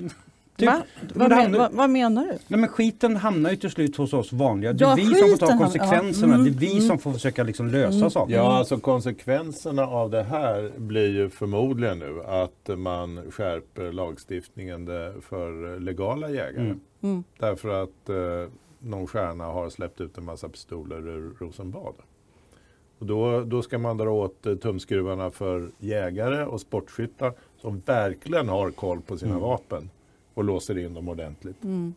[0.62, 0.70] typ.
[0.70, 0.82] Va?
[1.14, 2.38] Vad, men, hamnar- vad, vad menar du?
[2.48, 4.72] Nej, men skiten hamnar ju till slut hos oss vanliga.
[4.72, 6.32] Det är Ja, vi som får ta konsekvenserna.
[6.32, 8.34] ja, mm, det är vi som får försöka liksom lösa saker.
[8.34, 14.86] Ja, alltså konsekvenserna av det här blir ju förmodligen nu att man skärper lagstiftningen
[15.22, 16.64] för legala jägare.
[16.66, 16.80] Mm.
[17.02, 17.24] Mm.
[17.38, 21.94] Därför att eh, någon stjärna har släppt ut en massa pistoler ur Rosenbad.
[22.98, 28.48] Och då, då ska man dra åt eh, tumskruvarna för jägare och sportskyttar som verkligen
[28.48, 29.42] har koll på sina Mm.
[29.42, 29.90] vapen
[30.34, 31.64] och låser in dem ordentligt.
[31.64, 31.94] Mm.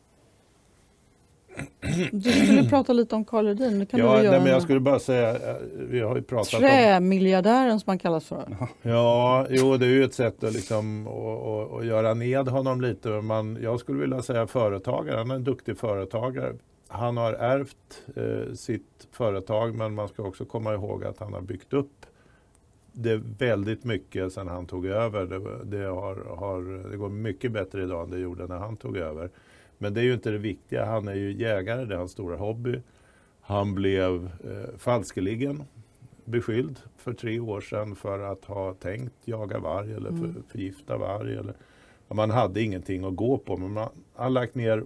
[2.12, 3.46] Du skulle prata lite om Karl.
[3.56, 4.40] Det kan Ja, du nej, göra.
[4.40, 8.26] men jag skulle bara säga, eh, vi har ju pratat om Trämiljardären som han kallas
[8.26, 8.58] för.
[8.82, 13.10] Ja, jo det är ju ett sätt att, liksom, att, att göra ned honom lite.
[13.10, 16.54] Man, jag skulle vilja säga företagare, han är en duktig företagare.
[16.88, 21.42] Han har ärvt eh, sitt företag men man ska också komma ihåg att han har
[21.42, 22.06] byggt upp
[22.96, 25.26] det väldigt mycket sedan han tog över.
[25.26, 28.98] Det, det, har, har, det går mycket bättre idag än det gjorde när han tog
[28.98, 29.30] över.
[29.78, 30.86] Men det är ju inte det viktiga.
[30.86, 32.80] Han är ju jägare, det är hans stora hobby.
[33.42, 35.64] Han blev eh, falskeligen
[36.26, 40.44] beskylld för tre år sedan för att ha tänkt jaga varg eller för, Mm.
[40.52, 41.34] förgifta varg.
[41.36, 41.54] Eller,
[42.08, 44.84] man hade ingenting att gå på men man har lagt ner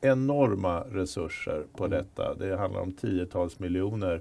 [0.00, 2.34] enorma resurser på detta.
[2.34, 4.20] Det handlar om tiotals miljoner.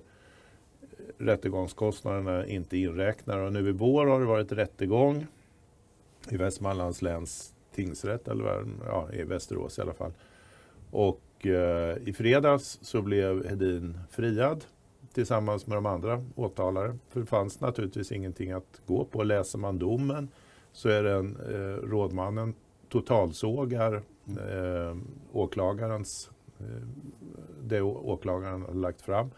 [1.18, 5.28] Rättegångskostnaderna inte inräknade och nu i vår har det varit rättegång
[6.30, 10.12] i Västmanlands läns tingsrätt, eller ja, i Västerås i alla fall.
[10.92, 14.66] Och eh, i fredags så blev Hedin friad
[15.14, 16.98] tillsammans med de andra åtalare.
[17.10, 19.24] För det fanns naturligtvis ingenting att gå på.
[19.24, 20.28] Läser man domen
[20.72, 22.54] så är den eh, rådmannen
[22.90, 23.94] totalsågar
[24.28, 24.98] eh,
[25.32, 26.88] åklagarens, eh,
[27.64, 29.30] det åklagaren har lagt fram.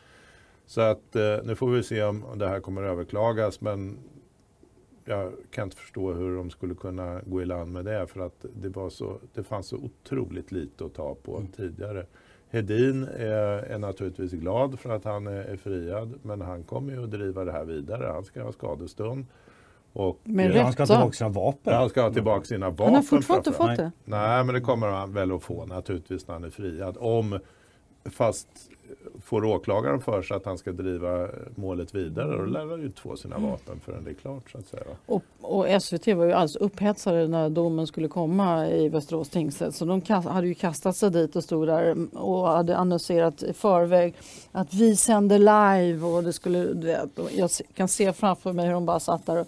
[0.65, 3.97] Så att eh, nu får vi se om det här kommer överklagas men
[5.06, 8.45] jag kan inte förstå hur de skulle kunna gå i land med det för att
[8.56, 11.47] det, var så, det fanns så otroligt lite att ta på Mm.
[11.51, 12.06] tidigare.
[12.49, 17.04] Hedin är, är naturligtvis glad för att han är, är friad men han kommer ju
[17.04, 18.12] att driva det här vidare.
[18.13, 19.25] Han ska ha skadestånd.
[19.93, 21.73] Och, Men eh, Han ska ta tillbaka sina vapen.
[21.73, 22.86] han ska ha tillbaka sina vapen.
[22.86, 23.91] Han har fortfarande inte fått det.
[24.06, 26.97] Nej, men det kommer han väl att få naturligtvis när han är friad.
[26.99, 27.39] Om,
[28.06, 28.48] fast
[29.22, 33.02] får åklagaren för sig att han ska driva målet vidare, då lär han ju inte
[33.02, 34.52] få sina vapen förrän det är klart.
[34.52, 34.84] Så att säga.
[35.06, 39.76] Och, och SVT var ju alldeles upphetsade när domen skulle komma i Västerås tingsrätt.
[39.76, 44.15] Så de hade ju kastat sig dit och stod där och hade annonserat i förväg
[44.52, 46.06] att vi sänder live.
[46.06, 46.74] Och det skulle,
[47.15, 49.48] och jag kan se framför mig hur de bara satt där och,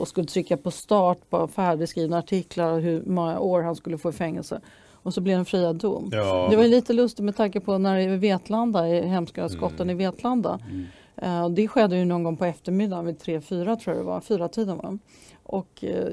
[0.00, 4.10] och skulle trycka på start på färdigskrivna artiklar och hur många år han skulle få
[4.10, 4.60] i fängelse.
[5.02, 6.08] Och så blev det en friad dom.
[6.12, 6.46] Ja.
[6.50, 10.58] Det var lite lustigt med tanke på när i Vetlanda, i hemska skotten i Vetlanda.
[11.16, 14.48] Eh, Det skedde ju någon gång på eftermiddagen vid 3-4 tror jag det var, fyra
[14.48, 14.98] tiden va?
[15.42, 16.06] Och eh,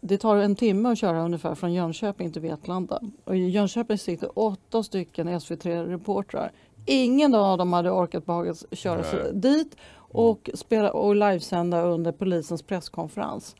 [0.00, 3.00] det tar en timme att köra ungefär från Jönköping till Vetlanda.
[3.24, 6.50] Och i Jönköping sitter åtta stycken SVT-reportrar.
[6.86, 9.32] Ingen av dem hade orkat behagat köra sig Nej.
[9.34, 13.56] dit och, spela, och livesända under polisens presskonferens.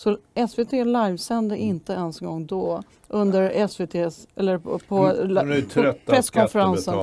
[0.00, 5.62] Så SVT livesände inte ens en gång då under SVTs, eller på, på, är ju
[5.62, 6.94] på presskonferensen.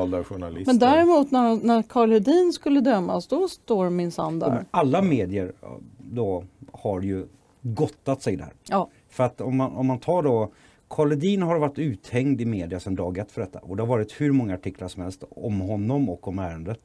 [0.66, 4.66] Men däremot när, när Carl Hedin skulle dömas, då står minsann där.
[4.72, 5.54] Alla medier
[5.98, 7.28] då har ju
[7.62, 8.54] gottat sig där.
[8.70, 8.90] Ja.
[9.10, 10.52] För att om man, om man tar då
[10.88, 13.88] Karl Hedin har varit uthängd i media sedan dag ett för detta och det har
[13.88, 16.80] varit hur många artiklar som helst om honom och om ärendet.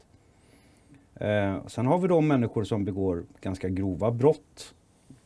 [1.15, 4.75] Eh, sen har vi då människor som begår ganska grova brott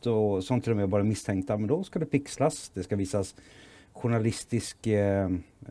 [0.01, 3.35] då, som till och med bara misstänkta men då ska det pixlas, det ska visas
[3.93, 5.23] journalistisk, eh,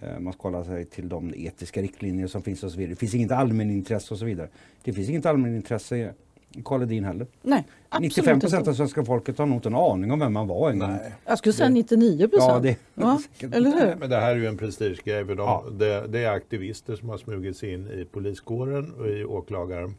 [0.02, 2.90] eh, man ska hålla sig till de etiska riktlinjer som finns och så vidare.
[2.92, 4.48] Det finns inget allmänintresse och så vidare.
[4.82, 6.14] Det finns inget allmänintresse
[6.52, 7.26] i Karl Hedin heller.
[7.42, 10.48] Nej, absolut 95 procent av svenska folket har nog inte en aning om vem man
[10.48, 10.90] var en gång.
[10.90, 11.12] Nej.
[11.24, 12.52] Jag skulle säga 99 procent.
[12.52, 13.20] Ja, det, Ja,
[13.56, 13.94] eller hur?
[13.94, 15.24] Men det här är ju en prestigegrej.
[15.24, 15.64] De, Ja.
[15.72, 19.92] det, det är aktivister som har smugit sig in i poliskåren och i åklagar,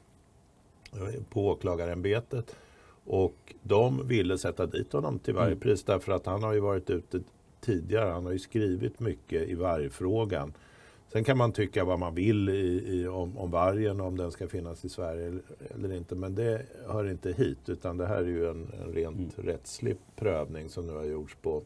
[1.29, 2.55] på åklagarämbetet.
[3.07, 5.59] Och de ville sätta dit honom till varje Mm.
[5.59, 7.19] pris därför att han har ju varit ute
[7.61, 8.09] tidigare.
[8.09, 10.53] Han har ju skrivit mycket i vargfrågan.
[11.11, 14.47] Sen kan man tycka vad man vill i, i, om, om vargen, om den ska
[14.47, 15.41] finnas i Sverige eller,
[15.75, 16.15] eller inte.
[16.15, 20.69] Men det hör inte hit utan det här är ju en, en rent rättslig prövning
[20.69, 21.63] som nu har gjorts på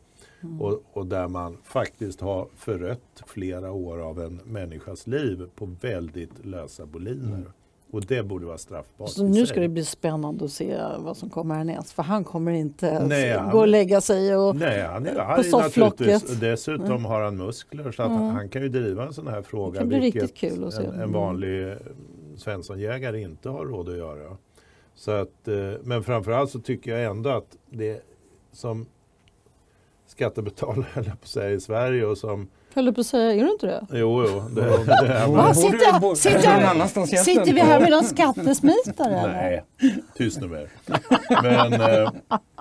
[0.59, 6.45] och, och där man faktiskt har förött flera år av en människas liv på väldigt
[6.45, 7.43] lösa boliner.
[7.91, 9.47] Och det borde vara straffbart Så nu sig.
[9.47, 11.91] ska det bli spännande att se vad som kommer härnäst.
[11.91, 15.21] För han kommer inte Nej, gå han- och lägga sig och Nej, han är på
[15.21, 15.99] arg sofflocket.
[15.99, 16.39] naturligtvis.
[16.39, 18.35] Dessutom har han muskler så att han, Mm.
[18.35, 19.71] han kan ju driva en sån här fråga.
[19.71, 20.83] Det kan bli riktigt kul att se.
[20.83, 21.11] En, en Mm.
[21.11, 21.77] vanlig eh,
[22.37, 24.37] Svenssonjägare inte har råd att göra.
[24.95, 28.01] Så att, eh, men framförallt så tycker jag ändå att det
[28.51, 28.85] som
[30.07, 33.65] skattebetalare på säga, i Sverige och som höll du på att säga, är du inte
[33.67, 33.85] det?
[33.91, 34.43] Jo, jo.
[34.55, 37.15] Det, det Va, med, sitter- sitter-?
[37.17, 39.31] Sitter vi här med någon skattesmitare?
[39.31, 39.63] nej,
[40.15, 40.67] tyst nu med.
[41.43, 42.11] Men eh,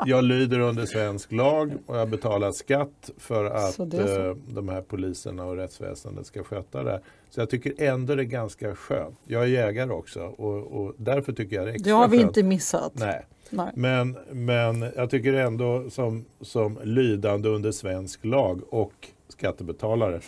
[0.06, 4.30] jag lyder under svensk lag och jag betalar skatt för att Så det är så.
[4.30, 7.00] eh, de här poliserna och rättsväsendet ska sköta det.
[7.30, 9.18] Så jag tycker ändå det är ganska skönt.
[9.26, 12.18] Jag är jägare också och, och därför tycker jag det är extra Det har vi
[12.18, 12.28] skönt.
[12.28, 12.92] inte missat.
[12.94, 13.26] Nej.
[13.50, 13.70] Nej.
[13.74, 18.92] Men, men jag tycker ändå som, som lydande under svensk lag och
[19.44, 20.20] skattebetalare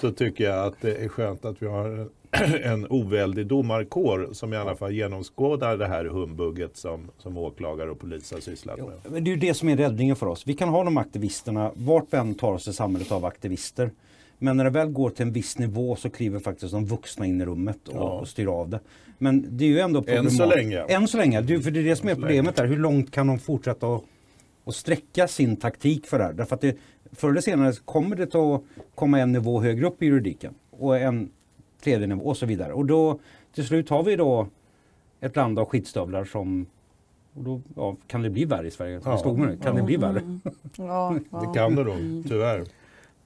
[0.00, 2.08] så tycker jag att det är skönt att vi har
[2.62, 7.98] en oväldig domarkår som i alla fall genomskådar det här humbugget som, som åklagare och
[7.98, 8.90] polis har sysslat med.
[9.08, 10.42] Men det är ju det som är räddningen för oss.
[10.46, 13.90] Vi kan ha de aktivisterna, vart vi än tar oss i samhället av aktivister.
[14.38, 17.40] Men när det väl går till en viss nivå så kliver faktiskt de vuxna in
[17.40, 18.00] i rummet och, Ja.
[18.20, 18.80] och styr av det.
[19.18, 20.56] Men det är ju ändå Än så problematiskt.
[20.56, 20.80] länge.
[20.82, 21.38] Än så länge.
[21.38, 22.66] Är- för det är det som är problemet där.
[22.66, 24.02] Hur långt kan de fortsätta att,
[24.64, 26.32] att sträcka sin taktik för det här?
[26.32, 26.76] Därför att det,
[27.12, 28.62] förr eller senare kommer det att
[28.94, 30.54] komma en nivå högre upp i juridiken.
[30.70, 31.30] Och en
[31.82, 32.72] tredje nivå och så vidare.
[32.72, 33.18] Och då
[33.54, 34.46] till slut har vi då
[35.20, 36.66] ett land av skitstövlar som
[37.34, 39.00] och då ja, kan det bli värre i Sverige.
[39.04, 39.18] Ja.
[39.62, 40.18] Kan det bli värre?
[40.18, 40.40] Mm.
[40.76, 41.40] Ja, ja.
[41.40, 42.58] Det kan det nog, tyvärr.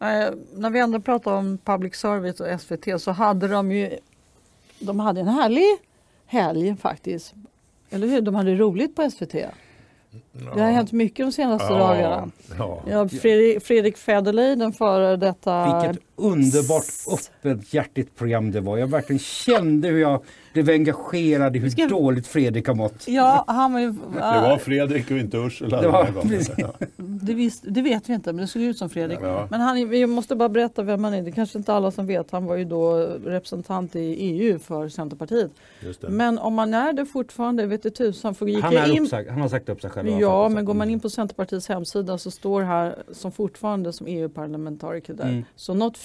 [0.01, 3.99] Eh, när vi ändå pratar om public service och SVT så hade de ju
[4.79, 5.79] de hade en härlig
[6.27, 7.35] helg faktiskt.
[7.91, 8.21] Eller hur?
[8.21, 9.35] De hade roligt på SVT.
[10.55, 12.31] Det har hänt mycket de senaste dagarna.
[12.59, 12.83] Ja.
[12.87, 15.83] Ja, Fredrik, Fredrik Federley, den före detta...
[15.83, 18.79] Vilket underbart öppet hjärtigt program det var.
[18.79, 20.23] Jag verkligen kände hur jag
[20.53, 23.09] blev engagerad i hur Ska- dåligt Fredrik har mått.
[23.09, 23.93] Ja, han var ju...
[23.93, 25.81] Det var Fredrik och inte Ursula.
[25.81, 26.09] Det var-.
[26.57, 26.75] Ja.
[26.97, 29.19] Det, visst, det vet vi inte, men det såg ut som Fredrik.
[29.23, 29.49] Ja.
[29.51, 31.23] Men han, vi måste bara berätta vem han är.
[31.23, 32.31] Det kanske inte alla som vet.
[32.31, 35.51] Han var ju då representant i EU för Centerpartiet.
[35.81, 36.09] Just det.
[36.09, 39.03] Men om man är det fortfarande, vet du tusan, för gick Han, är in...
[39.03, 40.09] uppsagt, han har sagt upp sig själv.
[40.21, 45.15] Ja, men går man in på Centerpartiets hemsida så står här som fortfarande som EU-parlamentariker
[45.15, 45.29] där.
[45.29, 45.45] Mm.
[45.57, 45.99] Så något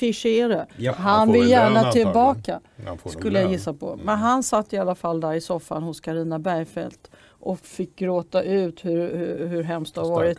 [0.47, 0.67] det.
[0.77, 2.60] Ja, han han vill gärna tillbaka.
[3.05, 3.99] Skulle jag gissa på.
[4.03, 8.43] Men han satt i alla fall där i soffan hos Karina Bergfeldt och fick gråta
[8.43, 10.38] ut hur, hur, hur hemskt det har varit.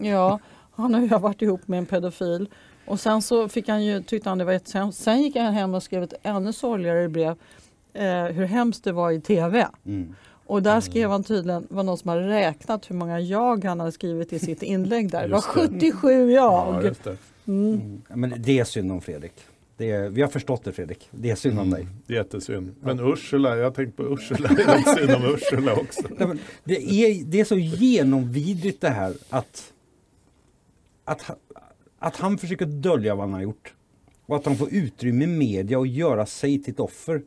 [0.00, 0.38] Ja,
[0.72, 2.48] han har ju varit ihop med en pedofil.
[2.86, 5.02] Och sen så fick han ju, tyckte han det var jättehemskt.
[5.02, 7.36] Sen gick han hem och skrev ett ännu sorgligare brev.
[7.92, 9.68] Eh, hur hemskt det var i tv.
[9.86, 10.14] Mm.
[10.46, 13.92] Och där skrev han tydligen, var någon som hade räknat hur många jag han hade
[13.92, 15.22] skrivit i sitt inlägg där.
[15.22, 15.92] Det var Just det.
[15.92, 16.84] 77 Ja, jag.
[16.84, 17.16] just det.
[17.46, 18.02] Mm.
[18.08, 19.32] Ja, Men det är synd om Fredrik.
[19.76, 21.08] Det är, vi har förstått det Fredrik.
[21.10, 21.86] Det är synd om dig.
[22.06, 22.74] Jättesynd.
[22.80, 24.48] Men Ursula, jag tänkte på Ursula.
[24.56, 26.02] Det är synd om Ursula också.
[26.18, 29.72] Nej, men det, är, det är så genomvidrigt det här att,
[31.04, 31.30] att,
[31.98, 33.74] att han försöker dölja vad han har gjort.
[34.26, 37.22] Och att han får utrymme i media och göra sig till ett offer.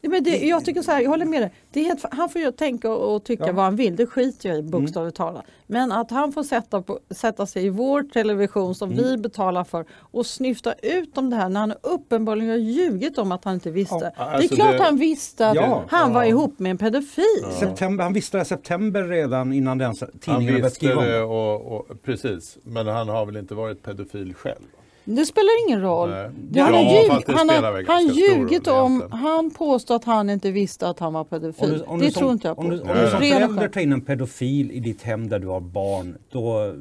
[0.00, 1.52] Ja, Men det, jag tycker så här, jag håller med dig.
[1.72, 3.46] Det är helt, han får ju tänka och tycka Ja.
[3.46, 3.56] Mm.
[3.56, 5.44] vad han vill, det skiter jag i bokstavligt talat.
[5.66, 9.04] Men att han får sätta, på, sätta sig i vår television som Mm.
[9.04, 13.32] vi betalar för och snyfta ut om det här när han uppenbarligen har ljugit om
[13.32, 13.94] att han inte visste.
[13.94, 15.84] Ja, det är alltså klart det- han visste att Ja.
[15.88, 17.44] han var ihop med en pedofil.
[17.60, 21.22] September, han visste det i september redan innan den tidningen visste skriva om det det.
[21.22, 24.62] och, och, precis, men han har väl inte varit pedofil själv?
[25.08, 26.08] Det spelar ingen roll.
[26.10, 29.12] Det, han Ja, har, ljug, han har, han ljugit om, egentligen.
[29.24, 31.64] han påstår att han inte visste att han var pedofil.
[31.72, 32.62] Om du, om det du tror som, inte jag på.
[32.62, 35.46] Om du, om du som förälder tar in en pedofil i ditt hem där du
[35.46, 36.74] har barn, då,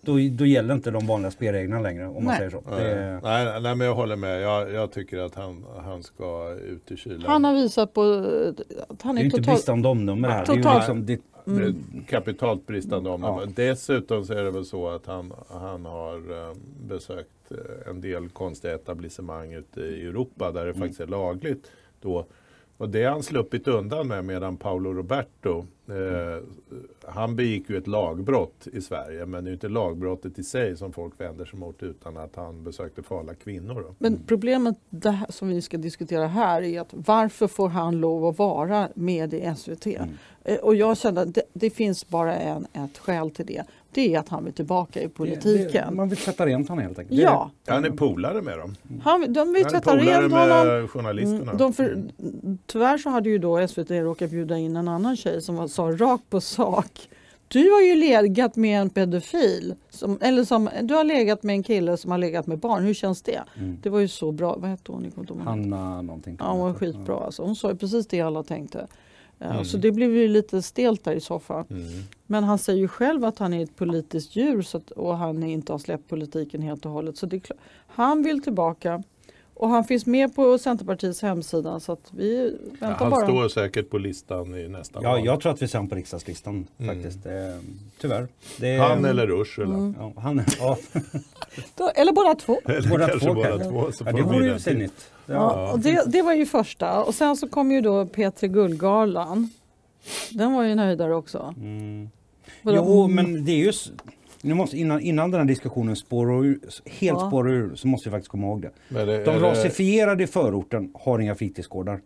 [0.00, 2.36] då, då gäller inte de vanliga spelreglerna längre om man Nej.
[2.36, 2.62] säger så.
[2.70, 4.40] Nej, Det, nej, nej, men jag håller med.
[4.42, 7.22] Jag, jag tycker att han, han ska ut i kylan.
[7.26, 8.00] Han har visat på
[8.88, 9.56] att han det är är ju inte totalt...
[9.56, 10.46] bristande omdöme det här.
[10.46, 10.76] Det är Totalt.
[10.76, 11.74] liksom, det, Är
[12.08, 13.46] kapitalt bristande om Ja.
[13.56, 18.28] Dessutom så är det väl så att han, han har eh, besökt eh, en del
[18.28, 21.70] konstiga etablissemang ute i Europa där det faktiskt är lagligt.
[22.00, 22.26] Då.
[22.76, 26.44] Och det har han sluppit undan med medan Paolo Roberto, eh,
[27.06, 30.76] han begick ju ett lagbrott i Sverige men det är ju inte lagbrottet i sig
[30.76, 33.74] som folk vänder sig mot utan att han besökte farliga kvinnor.
[33.88, 33.94] Då.
[33.98, 38.26] Men problemet det här, som vi ska diskutera här är att varför får han lov
[38.26, 39.86] att vara med i SVT?
[40.44, 43.62] Eh, Och jag känner att det, det finns bara en, ett skäl till det.
[43.94, 45.96] Det är att han vill tillbaka i det, politiken.
[45.96, 47.16] man vill sätta rent honom helt enkelt.
[47.16, 48.74] Det- ja, Han är polare med dem.
[49.02, 50.88] han, de vill Han är tvätta polare rent honom.
[50.88, 51.42] journalisterna.
[51.42, 52.02] Mm, de för,
[52.66, 55.82] tyvärr så hade ju då SVT råkat bjuda in en annan tjej som var, sa
[55.82, 57.08] rakt på sak.
[57.48, 59.74] Du har ju legat med en pedofil.
[59.90, 62.82] Som, eller som, du har legat med en kille som har legat med barn.
[62.84, 63.42] Hur känns det?
[63.82, 64.56] Det var ju så bra.
[64.56, 65.12] Vad hette hon?
[65.44, 66.36] Hanna någonting.
[66.40, 67.16] Ja, hon var skitbra.
[67.16, 67.42] Alltså.
[67.42, 68.86] Hon sa ju precis det alla tänkte.
[69.50, 69.64] Mm.
[69.64, 71.64] Så det blev ju lite stelt där i soffan.
[71.70, 71.86] Mm.
[72.26, 75.42] Men han säger ju själv att han är ett politiskt djur så att, och han
[75.42, 77.16] inte har släppt politiken helt och hållet.
[77.16, 77.50] Så det
[77.86, 79.02] han vill tillbaka.
[79.54, 83.26] Och han finns med på Centerpartiets hemsida så att vi Ja, väntar han bara.
[83.26, 85.24] står säkert på listan i nästa Ja, val.
[85.24, 87.22] jag tror att vi ser honom på riksdagslistan faktiskt.
[87.22, 87.58] Det,
[88.00, 88.28] tyvärr.
[88.60, 89.74] Det, Han eller Ursula.
[89.74, 89.94] Mm.
[89.98, 90.76] Ja, han, ja,
[91.76, 92.60] Då, eller båda två.
[92.64, 93.68] Eller Båda kanske två båda kanske.
[93.68, 93.92] två.
[93.92, 95.10] Så ja, det de vore ju sinnigt.
[95.26, 95.34] Ja.
[95.34, 97.02] Ja, och det, det var ju första.
[97.02, 99.50] Och sen så kom ju då P3 Guldgalan.
[100.30, 101.54] Den var ju nöjdare också.
[101.56, 102.08] Mm.
[102.62, 103.72] Jo, men det är ju...
[104.44, 107.28] Nu måste, innan, innan den här diskussionen spårar ur, helt Ja.
[107.28, 109.04] spårar ur så måste vi faktiskt komma ihåg det.
[109.04, 112.00] Det, De rasifierade i förorten har inga fritidsgårdar.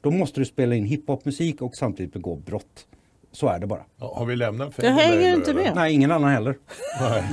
[0.00, 2.86] Då måste du spela in hiphopmusik och samtidigt begå brott.
[3.32, 3.80] Så är det bara.
[4.00, 5.72] Ja, Har vi lämnat Jag Federley hänger nu, inte med.
[5.74, 6.54] Nej, ingen annan heller.
[7.00, 7.24] Nej.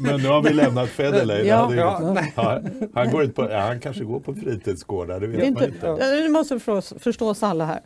[0.00, 1.46] Men nu har vi lämnat Federley.
[1.46, 1.74] Ja.
[1.74, 2.16] Ja.
[2.36, 2.60] Ja,
[2.94, 5.76] han, går inte på, han kanske går på fritidsgårdar, det vet Det är man inte,
[5.88, 6.10] inte.
[6.10, 7.80] Nu måste förstå, förstå Salle här.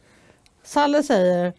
[0.65, 1.53] Salle säger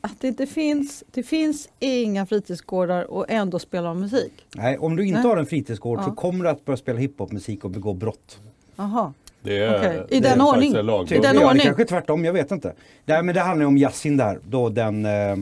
[0.00, 4.32] att det inte finns, det finns inga fritidsgårdar och ändå spelar musik.
[4.56, 5.28] Nej, om du inte Nej.
[5.28, 6.14] har en fritidsgård så Ja.
[6.14, 8.38] kommer du att börja spela hiphopmusik och begå brott.
[8.76, 9.12] Aha.
[9.42, 11.08] Det är, Okej, i det är den faktiskt ordning.
[11.18, 11.62] I den ja, det ordning.
[11.62, 12.74] kanske är tvärtom, jag vet inte.
[13.04, 15.36] Nej, men det handlar om Yasin där, då den, eh,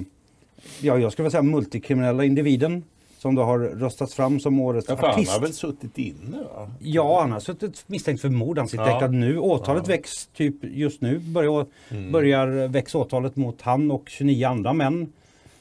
[0.81, 2.85] ja jag skulle vilja säga multikriminella individen
[3.23, 5.33] som då har röstats fram som årets Ja, för han artist.
[5.33, 6.71] har väl suttit inne va?
[6.79, 8.59] Ja, han har suttit misstänkt för mord.
[8.59, 8.91] Han sitter Ja.
[8.91, 9.39] häktad nu.
[9.39, 11.19] Åtalet väcks typ just nu.
[11.19, 12.13] Börjar, Mm.
[12.13, 15.13] börjar väcks åtalet mot han och 29 andra män.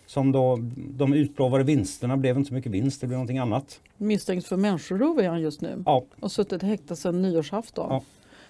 [0.07, 3.79] Som då, de utlovade vinsterna blev inte så mycket vinst, det blev någonting annat.
[3.97, 5.83] Misstänkt för människorov är han just nu.
[5.85, 7.87] Ja, Och suttit häktad sedan nyårsafton.
[7.89, 8.01] Ja.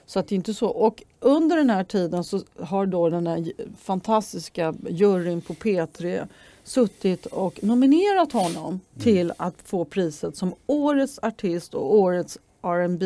[0.06, 0.68] Så att det är inte så.
[0.68, 6.28] Och under den här tiden så har då den här fantastiska juryn på P3
[6.70, 9.04] suttit och nominerat honom Mm.
[9.04, 13.04] till att få priset som årets artist och årets rb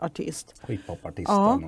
[0.00, 1.60] artist hiphopartist Ja.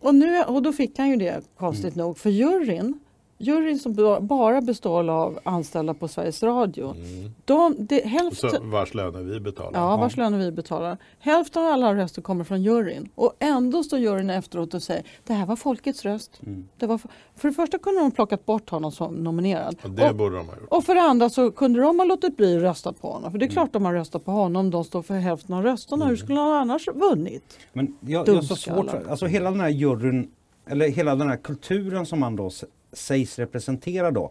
[0.00, 2.06] Och, nu, och då fick han ju det konstigt Mm.
[2.06, 2.18] nog.
[2.18, 3.00] För juryn,
[3.38, 6.90] juryn som ba- bara består av anställda på Sveriges Radio.
[6.96, 7.30] Mm.
[7.44, 9.80] De, det, hälften, Så vars löner vi betalar.
[9.80, 10.96] Ja, vars löner vi betalar.
[11.18, 13.08] Hälften av alla röster kommer från juryn.
[13.14, 16.40] Och ändå står juryn efteråt och säger det här var folkets röst.
[16.46, 16.68] Mm.
[16.76, 16.98] Det var,
[17.36, 19.76] för det första kunde de plockat bort honom som nominerad.
[19.84, 20.68] Och det Och, borde de ha gjort.
[20.70, 23.30] och för det andra så kunde de ha låtit bli att rösta på honom.
[23.32, 24.70] För det är klart de har röstat på honom.
[24.70, 26.06] De står för hälften av rösterna.
[26.06, 27.58] Hur skulle han annars vunnit?
[27.72, 30.30] Men jag, jag så svårt för, alltså hela den här juryn,
[30.66, 32.50] eller hela den här kulturen som man då
[32.92, 34.30] sägs representera då.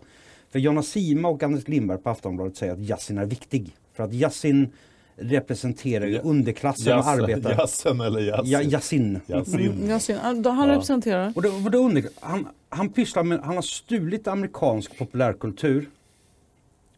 [0.50, 3.76] För Jonna Sima och Anders Lindberg på Aftonbladet säger att Yasin är viktig.
[3.94, 4.70] För att Yasin
[5.16, 7.52] representerar ju underklassen och Jassen, arbetar.
[7.52, 8.46] jassen eller jassen?
[8.50, 9.20] Ja, Yasin.
[9.28, 9.60] Yasin.
[9.84, 10.18] Mm, ser,
[10.50, 11.34] han representerar.
[11.36, 15.90] Och det, och det under, han, han pysslar med, han har stulit amerikansk populärkultur.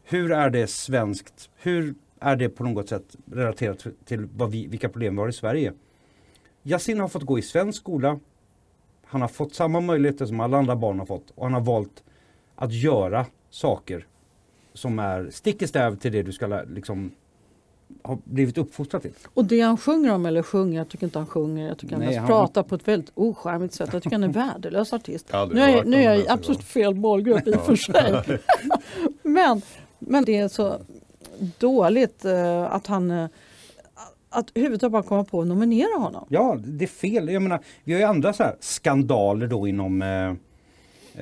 [0.04, 1.48] Hur är det svenskt?
[1.56, 5.28] Hur är det på något sätt relaterat till- till vad vi, vilka problem vi har
[5.28, 5.72] i Sverige?
[6.62, 8.20] Yasin har fått gå i svensk skola.
[9.10, 12.02] Han har fått samma möjligheter som alla andra barn har fått och han har valt
[12.56, 14.06] att göra saker
[14.74, 17.10] som är stick i stäv till det du ska liksom
[18.02, 19.12] har blivit uppfostrad till.
[19.34, 22.00] Och det han sjunger om, eller sjunger, jag tycker inte han sjunger, jag tycker han
[22.00, 23.90] Nej, mest han- pratar på ett väldigt ocharmigt sätt.
[23.92, 25.26] Jag tycker han är värdelös artist.
[25.30, 28.38] Jag Nu är, jag- nu är jag i absolut fel målgrupp i och för sig.
[29.22, 29.62] men,
[29.98, 30.78] men det är så
[31.58, 33.28] dåligt eh, att han eh,
[34.30, 36.26] att överhuvudtaget bara komma på att nominera honom.
[36.28, 37.28] Ja, det är fel.
[37.28, 40.28] Jag menar, vi har ju andra så här skandaler då inom eh,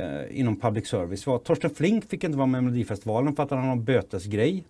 [0.03, 1.27] eh, inom public service.
[1.27, 4.65] Var, Torsten Flink fick inte vara med i Melodifestivalen för att han har en bötesgrej.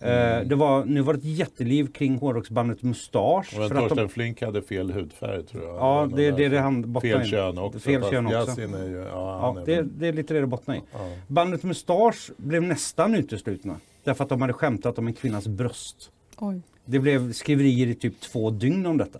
[0.00, 3.54] Eh, det var, nu var det ett jätteliv kring hårdrocksbandet Mustasch.
[3.58, 5.74] Men för att de- Torsten Flink hade fel hudfärg tror jag.
[5.76, 7.78] Ja, det är det, det han bottnar Fel kön också.
[7.78, 8.60] Fel kön också.
[8.60, 10.80] Är ju, ja, Ja, är det, väl- det är lite det det bottnar i.
[10.92, 10.98] ja.
[11.28, 13.76] Bandet Mustasch blev nästan uteslutna.
[14.04, 16.10] Därför att de hade skämtat om en kvinnas bröst.
[16.38, 16.60] Oj.
[16.84, 19.18] Det blev skriverier i typ två dygn om detta.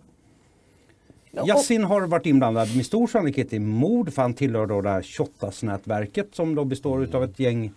[1.31, 4.81] Ja, och- Yasin har varit inblandad med stor sannolikhet i mord för han tillhör då
[4.81, 7.09] det här Shottaz-nätverket som då består Mm.
[7.09, 7.73] utav ett gäng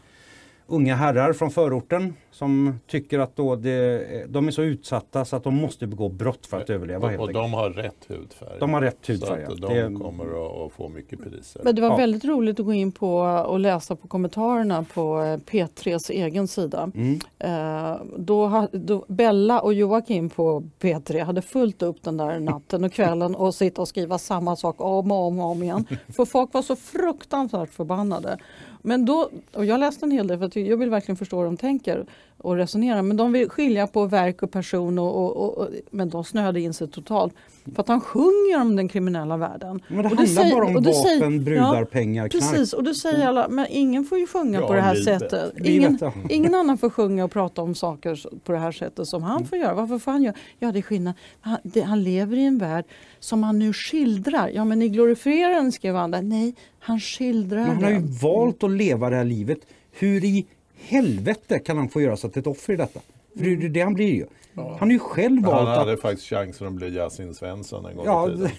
[0.68, 5.44] unga herrar från förorten som tycker att då det, de är så utsatta så att
[5.44, 7.08] de måste begå brott för att överleva.
[7.10, 8.60] helt Och, de har rätt hudfärg.
[8.60, 9.44] De har rätt Så hudfärg.
[9.44, 9.68] att ja.
[9.68, 11.62] de Det- kommer att, att få mycket priser.
[11.64, 11.96] Men det var Ja.
[11.98, 16.92] väldigt roligt att gå in på och läsa på kommentarerna på eh, P3s egen sida.
[16.96, 17.20] Mm.
[17.40, 22.92] Eh, då, då Bella och Joakim på P3 hade fullt upp den där natten och
[22.94, 25.86] kvällen och sitta och skriva samma sak om och om och om igen.
[26.16, 28.38] För folk var så fruktansvärt förbannade.
[28.86, 31.46] Men då, och jag läste en hel del för att jag vill verkligen förstå hur
[31.46, 32.06] de tänker
[32.38, 33.02] och resonerar.
[33.02, 36.74] Men de vill skilja på verk och person och, och, och, men de snöade in
[36.74, 37.34] sig totalt.
[37.76, 39.82] För att han sjunger om den kriminella världen.
[39.88, 42.44] Men det Och handlar säger- bara om vapen, säger- brudar, ja, pengar, knark.
[42.52, 45.20] Precis, och då säger alla, men ingen får ju sjunga Ja, på det här livet.
[45.20, 45.54] sättet.
[45.66, 49.46] Ingen, ingen annan får sjunga och prata om saker på det här sättet som han
[49.46, 49.74] får göra.
[49.74, 50.36] Varför får han göra?
[50.60, 51.14] Ja, det är skillnad.
[51.42, 52.86] Han, det, han lever i en värld
[53.20, 54.48] som han nu skildrar.
[54.54, 56.22] Ja, men ni glorifierar den, skrev andra.
[56.22, 58.14] Nej, han skildrar Men han har ju den.
[58.22, 59.58] valt att leva det här livet.
[60.00, 60.46] Hur i
[60.78, 63.00] helvete kan han få göra sig till ett offer i detta?
[63.38, 64.26] För det är ju det han blir ju.
[64.56, 66.02] Han har ju själv han valt hade att...
[66.02, 68.50] faktiskt chansen att bli Yasin Svensson en gång Ja, i tiden.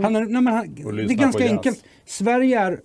[0.02, 1.84] han är, nej, men han, det är ganska enkelt.
[2.04, 2.80] Sverige är,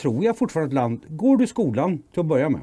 [0.00, 1.00] tror jag, fortfarande ett land.
[1.08, 2.60] Går du skolan till att börja med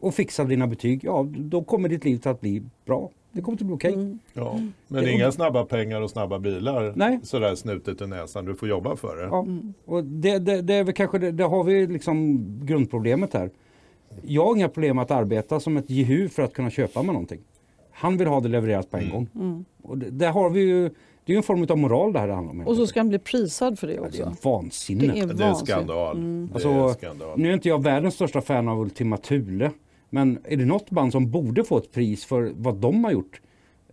[0.00, 3.10] och fixar dina betyg, ja då kommer ditt liv till att bli bra.
[3.32, 3.94] Det kommer att bli okej.
[3.94, 4.18] Mm.
[4.32, 4.60] Ja.
[4.88, 7.20] Men Det- inga snabba pengar och snabba bilar Nej.
[7.22, 8.44] sådär snutet i näsan.
[8.44, 9.22] Du får jobba för det.
[9.22, 9.46] Ja.
[9.84, 13.50] Och det, det, det är väl kanske det, det har vi liksom grundproblemet här.
[14.22, 17.40] Jag har inga problem att arbeta som ett jehu för att kunna köpa mig någonting.
[17.90, 19.64] Han vill ha det levererat på en gång.
[19.82, 22.28] Och det, där har vi ju, det är ju en form av moral det här
[22.28, 22.60] det handlar om.
[22.60, 24.48] Och så ska han bli prisad för det Ja, det är också.
[24.48, 25.00] vansinne.
[25.00, 25.58] Det är Det är vansinnigt.
[25.70, 26.46] skandal.
[26.48, 27.38] Det Alltså, är skandal.
[27.38, 29.70] Nu är inte jag världens största fan av Ultima Thule.
[30.10, 33.40] Men är det något band som borde få ett pris för vad de har gjort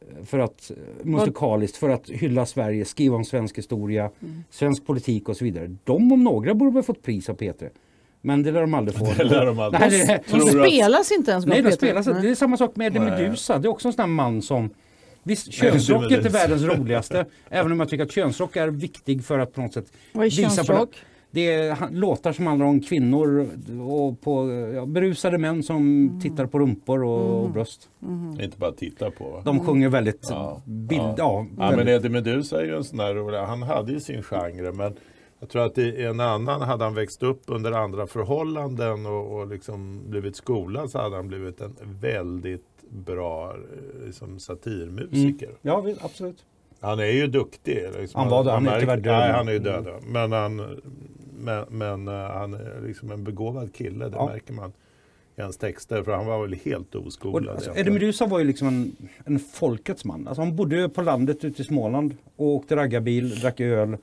[0.01, 4.09] eh, för att eh, musikaliskt, för att hylla Sverige, skriva om svensk historia,
[4.49, 5.75] svensk politik och så vidare.
[5.83, 7.69] De om några borde väl fått pris av P3.
[8.25, 9.05] Men det lär de aldrig få.
[9.17, 9.79] Det lär de aldrig.
[9.81, 11.75] Nej, det, De Tror du att- spelas inte ens nej, Peter.
[11.75, 12.19] spelas inte.
[12.21, 12.99] Det är samma sak med Eddie.
[12.99, 13.59] Medusa.
[13.59, 14.69] Det är också en sån där man som
[15.23, 17.25] Visst, könsrock är inte världens roligaste.
[17.49, 20.29] även om jag tycker att könsrock är viktig för att på något sätt Vad är
[20.29, 20.55] visa på det.
[20.55, 20.89] könsrock?
[21.31, 23.49] Det är låtar som handlar om kvinnor
[23.89, 26.21] och på ja, berusade män som Mm.
[26.21, 27.89] tittar på rumpor och, och bröst.
[28.41, 29.23] Inte bara titta på.
[29.29, 29.41] Va?
[29.45, 31.01] De sjunger väldigt Ja, bild...
[31.01, 31.15] ja.
[31.17, 31.87] Ja, Ja, men.
[31.87, 33.37] Eddie Meduza är ju en sån där rolig.
[33.37, 34.93] Han hade ju sin genre men
[35.45, 39.47] jag tror att i en annan hade han växt upp under andra förhållanden och, och
[39.47, 45.49] liksom blivit skolad så hade han blivit en väldigt bra eh, liksom, satirmusiker.
[45.61, 46.45] ja vi- absolut.
[46.79, 47.83] Han är ju duktig.
[47.99, 48.21] Liksom.
[48.21, 49.83] Han var det, han är märker- tyvärr död Nej, han är ju död.
[49.87, 49.99] ja.
[50.07, 50.81] Men han,
[51.39, 54.25] men, men eh, han är liksom en begåvad kille, det Ja.
[54.25, 54.73] märker man
[55.37, 56.03] i hans texter.
[56.03, 57.55] För han var väl helt oskolad.
[57.55, 60.27] alltså, Meduza var ju liksom en, en folkets man.
[60.27, 63.97] Alltså, han bodde på landet ute i Småland och åkte raggarbil, drack öl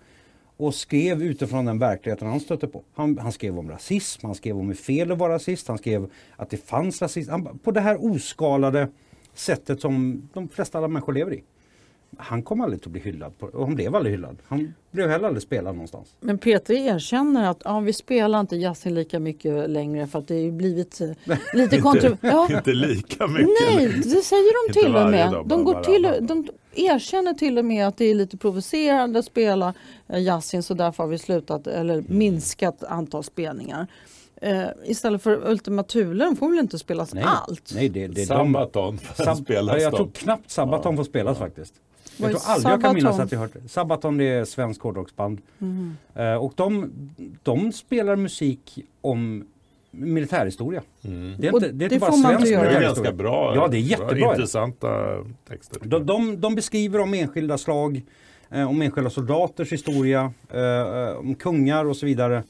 [0.62, 2.82] och skrev utifrån den verkligheten han stötte på.
[2.94, 6.10] Han, han skrev om rasism, han skrev om hur fel att vara rasist, han skrev
[6.36, 7.30] att det fanns rasism.
[7.30, 8.88] Han, på det här oskalade
[9.34, 11.42] sättet som de flesta alla människor lever i.
[12.16, 14.36] Han kom aldrig att bli hyllad på, och han blev aldrig hyllad.
[14.48, 16.08] Han blev heller aldrig spelad någonstans.
[16.20, 20.44] Men Peter erkänner att ja, vi spelar inte jazzin lika mycket längre för att det
[20.44, 21.00] har blivit
[21.54, 22.16] lite kontro...
[22.20, 23.48] Ja, Inte lika mycket.
[23.70, 25.32] nej, det säger de till och med.
[25.32, 29.18] dag, De, bara går till, de erkänner till och med att det är lite provocerande
[29.18, 29.74] att spela
[30.08, 33.86] eh, jazzin så därför har vi slutat eller minskat antal spelningar.
[34.42, 37.72] Eh, istället för Ultima Thule, får väl inte spelas Nej, allt?
[37.74, 41.38] nej det, det är de, Sabaton Sab- spelas ja, jag tror knappt Sabaton får spelas
[41.38, 41.74] faktiskt.
[42.16, 43.24] Jag tror aldrig jag kan minnas Sabaton?
[43.24, 43.68] att jag hört det.
[43.68, 45.40] Sabaton det är svensk hårdrocksband.
[45.58, 45.96] Mhm.
[46.14, 46.90] Eh, och de,
[47.42, 49.44] de spelar musik om
[49.90, 50.82] militärhistoria.
[51.04, 51.34] Mm.
[51.38, 52.64] Det är inte, det är det inte bara får man inte svensk.
[52.70, 53.52] Det är ganska bra.
[53.54, 54.30] Ja, det är jättebra.
[54.30, 55.16] Intressanta
[55.48, 55.80] texter.
[55.84, 58.02] De, de, de beskriver om enskilda slag,
[58.50, 62.42] eh, om enskilda soldaters historia, eh, eh, om kungar och så vidare.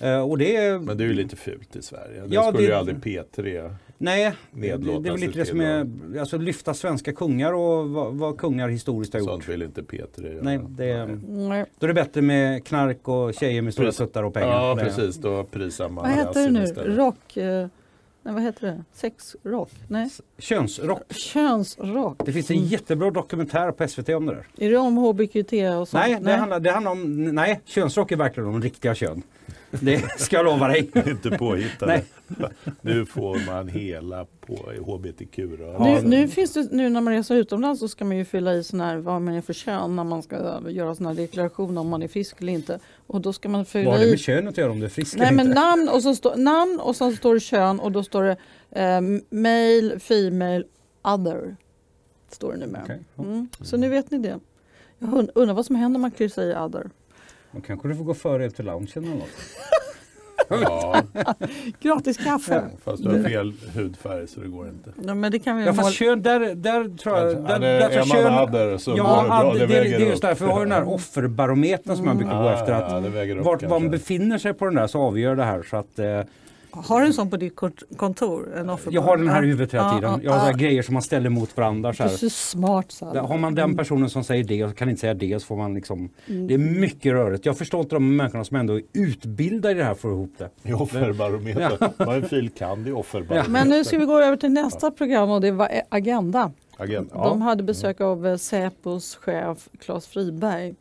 [0.00, 0.78] Eh, och det är...
[0.78, 2.20] Men det är ju lite fult i Sverige.
[2.26, 5.60] Det Ja, skulle det- ju aldrig P3 Nej, det, det är väl lite det som
[5.60, 5.90] är,
[6.20, 9.28] alltså lyfta svenska kungar och vad, vad kungar historiskt har gjort.
[9.30, 10.42] Sånt vill inte Peter göra.
[10.42, 11.64] Nej, det Nej.
[11.78, 13.98] då är det bättre med knark och tjejer med stora Precis.
[13.98, 14.48] tuttar och pengar.
[14.48, 15.16] Ja, precis.
[15.16, 16.62] Då prisar man Vad heter det nu?
[16.64, 16.96] istället.
[16.98, 17.36] Rock?
[17.36, 17.66] Eh,
[18.22, 18.84] nej, vad heter det?
[18.92, 19.70] Sexrock?
[19.88, 21.12] Nej, Könsrock.
[21.12, 22.20] könsrock.
[22.26, 24.66] Det finns en jättebra dokumentär på SVT om det där.
[24.66, 25.92] Är det om HBQT och sånt?
[25.92, 29.22] Nej, det handlar, det handlar om, nej, könsrock är verkligen om riktiga kön.
[29.80, 30.90] Det ska jag lova dig.
[31.06, 32.02] inte påhittade.
[32.26, 32.52] Nej.
[32.80, 34.54] Nu får man hela på
[34.86, 36.10] hbtq-rörelsen.
[36.10, 38.64] Nu, nu finns det, nu när man reser utomlands så ska man ju fylla i
[38.64, 41.88] sån här, vad man är för kön när man ska göra sån här deklaration om
[41.88, 42.78] man är frisk eller inte.
[43.06, 44.86] Och då ska man Vad fylla har det i med könet att göra om du
[44.86, 45.60] är frisk Nej eller men inte?
[45.60, 48.36] namn och, så stå, namn och sen står det kön och då står det
[48.70, 49.00] eh,
[49.30, 50.64] male, female,
[51.02, 51.56] other.
[52.30, 52.82] Står det numera.
[52.84, 53.24] Okej, ja.
[53.24, 53.48] Mm.
[53.60, 54.38] Så nu vet ni det.
[54.98, 56.90] Jag und- undrar vad som händer om man kryssar i other.
[57.56, 59.28] Då kanske du får gå före till loungen eller något.
[60.48, 61.02] Ja,
[61.80, 62.62] Gratis kaffe.
[62.84, 64.90] fast du har fel hudfärg så det går inte.
[65.06, 67.26] Ja, men det kan vi Ja fast kön, där, där tror jag...
[67.44, 69.52] Där, är där, det, tror jag är man kön, adder så går det Ja, bra.
[69.52, 72.48] det, det, väger är just därför vi har den här offerbarometern som man brukar gå
[72.48, 72.72] Ah, efter.
[72.72, 75.62] ja, Att det upp vart man befinner sig på den där så avgör det här.
[75.62, 76.20] Så att, eh,
[76.84, 78.54] Har du en sån på ditt kont- kontor?
[78.56, 78.94] En offerbar?
[78.94, 79.50] jag har den här i Ja.
[79.50, 80.10] huvudet hela Ja, tiden.
[80.12, 80.58] ja, Jag har så här ja.
[80.58, 81.92] grejer som man ställer mot varandra.
[81.94, 82.10] Så här.
[82.10, 82.96] så smart.
[83.00, 85.56] Där Har man den personen som säger det och kan inte säga det så får
[85.56, 86.46] man liksom Mm.
[86.46, 87.46] Det är mycket rörigt.
[87.46, 90.08] Jag förstår inte de människorna som ändå är utbildade i det här för att få
[90.08, 90.50] ihop det.
[90.62, 91.78] I offerbarometer.
[91.98, 92.50] Man är en fil.
[92.50, 93.50] kand i offerbarometer.
[93.50, 96.50] Men nu ska vi gå över till nästa program och det var Agenda.
[96.78, 97.12] Agent.
[97.12, 97.44] De Ja.
[97.44, 100.74] hade besök av eh, Säpos chef Claes Friberg.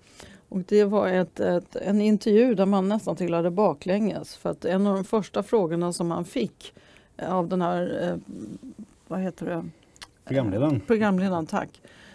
[0.56, 4.36] Och det var ett, ett, en intervju där man nästan trillade baklänges.
[4.38, 6.74] För att en av de första frågorna som han fick
[7.18, 8.34] eh, av den här, eh,
[9.08, 9.66] vad heter det?
[10.26, 10.80] Programledaren.
[10.80, 11.70] Programledaren, tack.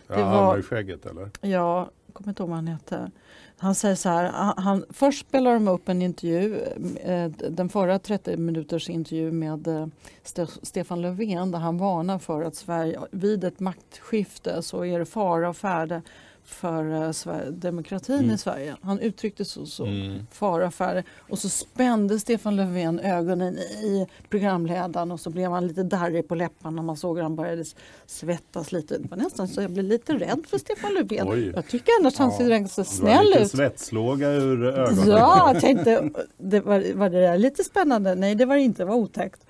[0.09, 1.31] Ja, det han var- i skägget eller?
[1.41, 3.11] Jag kommer inte ihåg vad han hette.
[3.59, 6.57] Han säger så här, han, han, först spelar de upp en intervju,
[7.05, 9.87] eh, den förra 30 minuters intervju med eh,
[10.25, 15.05] Ste- Stefan Löfven där han varnar för att Sverige vid ett maktskifte så är det
[15.07, 16.03] fara och färde
[16.51, 18.31] för eh, Sver- demokratin Mm.
[18.31, 18.77] i Sverige.
[18.83, 20.27] Han uttryckte så, så Mm.
[20.33, 25.67] fara och färde och så spände Stefan Löfven ögonen i programledaren och så blev han
[25.67, 26.83] lite darrig på läpparna.
[26.83, 27.65] Man såg hur han började
[28.07, 28.99] svettas lite.
[28.99, 31.29] Det var nästan så jag blev lite rädd för Stefan Löfven.
[31.29, 31.53] Oj.
[31.55, 32.39] Jag tycker annars han Ja.
[32.39, 33.51] ser ganska snäll ut.
[33.51, 35.09] svettslåga ur ögonen.
[35.09, 38.15] Ja, jag tänkte, det var, var det där lite spännande?
[38.15, 39.41] Nej, det var det inte, det var otäckt.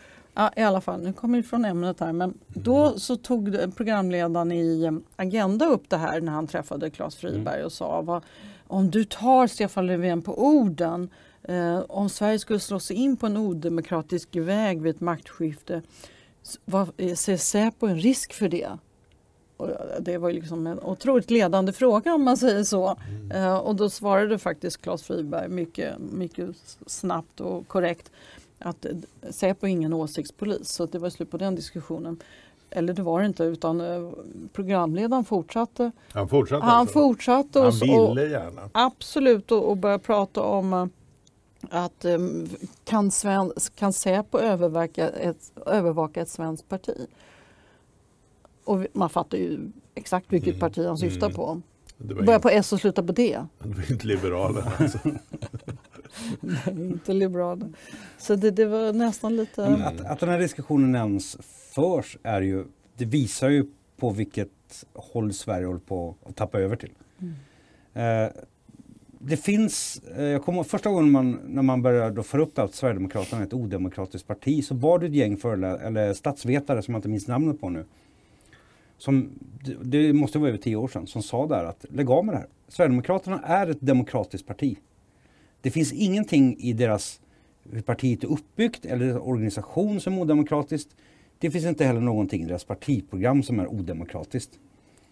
[0.41, 2.13] Ja, I alla fall, nu kommer vi från ämnet här.
[2.13, 7.17] Men då så tog programledaren i eh, Agenda upp det här när han träffade Claes
[7.17, 8.23] Friberg och sa vad,
[8.67, 11.11] om du tar Stefan Löfven på orden
[11.43, 15.83] eh, om Sverige skulle slå sig in på en odemokratisk väg vid ett maktskifte
[16.65, 18.79] vad, eh, ser Säpo en risk för det?
[19.57, 19.69] Och
[20.01, 22.97] det var liksom en otroligt ledande fråga om man säger så.
[23.35, 28.11] Eh, och då svarade faktiskt Claes Friberg mycket, mycket snabbt och korrekt
[28.61, 28.87] att
[29.31, 30.69] Säpo är ingen åsiktspolis.
[30.69, 32.21] Så det var slut på den diskussionen.
[32.71, 34.11] Eller det var det inte utan eh,
[34.53, 35.93] programledaren fortsatte.
[36.13, 36.93] Han fortsatte Han alltså?
[36.93, 38.71] fortsatte Han och, och, ville gärna.
[38.73, 40.87] absolut och, och började prata om eh,
[41.71, 42.19] att eh,
[42.85, 47.07] kan, sven, kan Säpo övervaka ett, övervaka ett svenskt parti?
[48.65, 49.59] Och man fattar ju
[49.95, 50.61] exakt vilket Mm.
[50.61, 51.37] parti han syftar Mm.
[51.37, 51.61] på.
[51.99, 53.39] Börja på S och sluta på D.
[53.59, 54.73] det var inte Liberalerna.
[54.79, 54.99] Alltså.
[56.41, 57.69] Nej, inte Liberaler.
[58.19, 59.65] Så det, det var nästan lite...
[59.65, 59.83] Mm.
[59.83, 61.37] Att, att den här diskussionen ens
[61.75, 62.65] förs är ju,
[62.97, 66.93] det visar ju på vilket håll Sverige håller på att tappa över till.
[67.95, 68.29] Eh,
[69.23, 73.43] det finns, eh, jag kommer första gången man, när man började föra upp att Sverigedemokraterna
[73.43, 77.09] är ett odemokratiskt parti så var det ett gäng förlä- eller statsvetare som jag inte
[77.09, 77.85] minns namnet på nu.
[78.99, 79.31] Som,
[79.65, 82.35] det, det måste vara över tio år sedan, som sa där att lägg av med
[82.35, 82.49] det här.
[82.69, 84.79] Sverigedemokraterna är ett demokratiskt parti.
[85.63, 87.21] Det finns ingenting i deras
[87.73, 90.97] hur partiet är uppbyggt eller organisation som är odemokratiskt.
[91.39, 94.59] Det finns inte heller någonting i deras partiprogram som är odemokratiskt.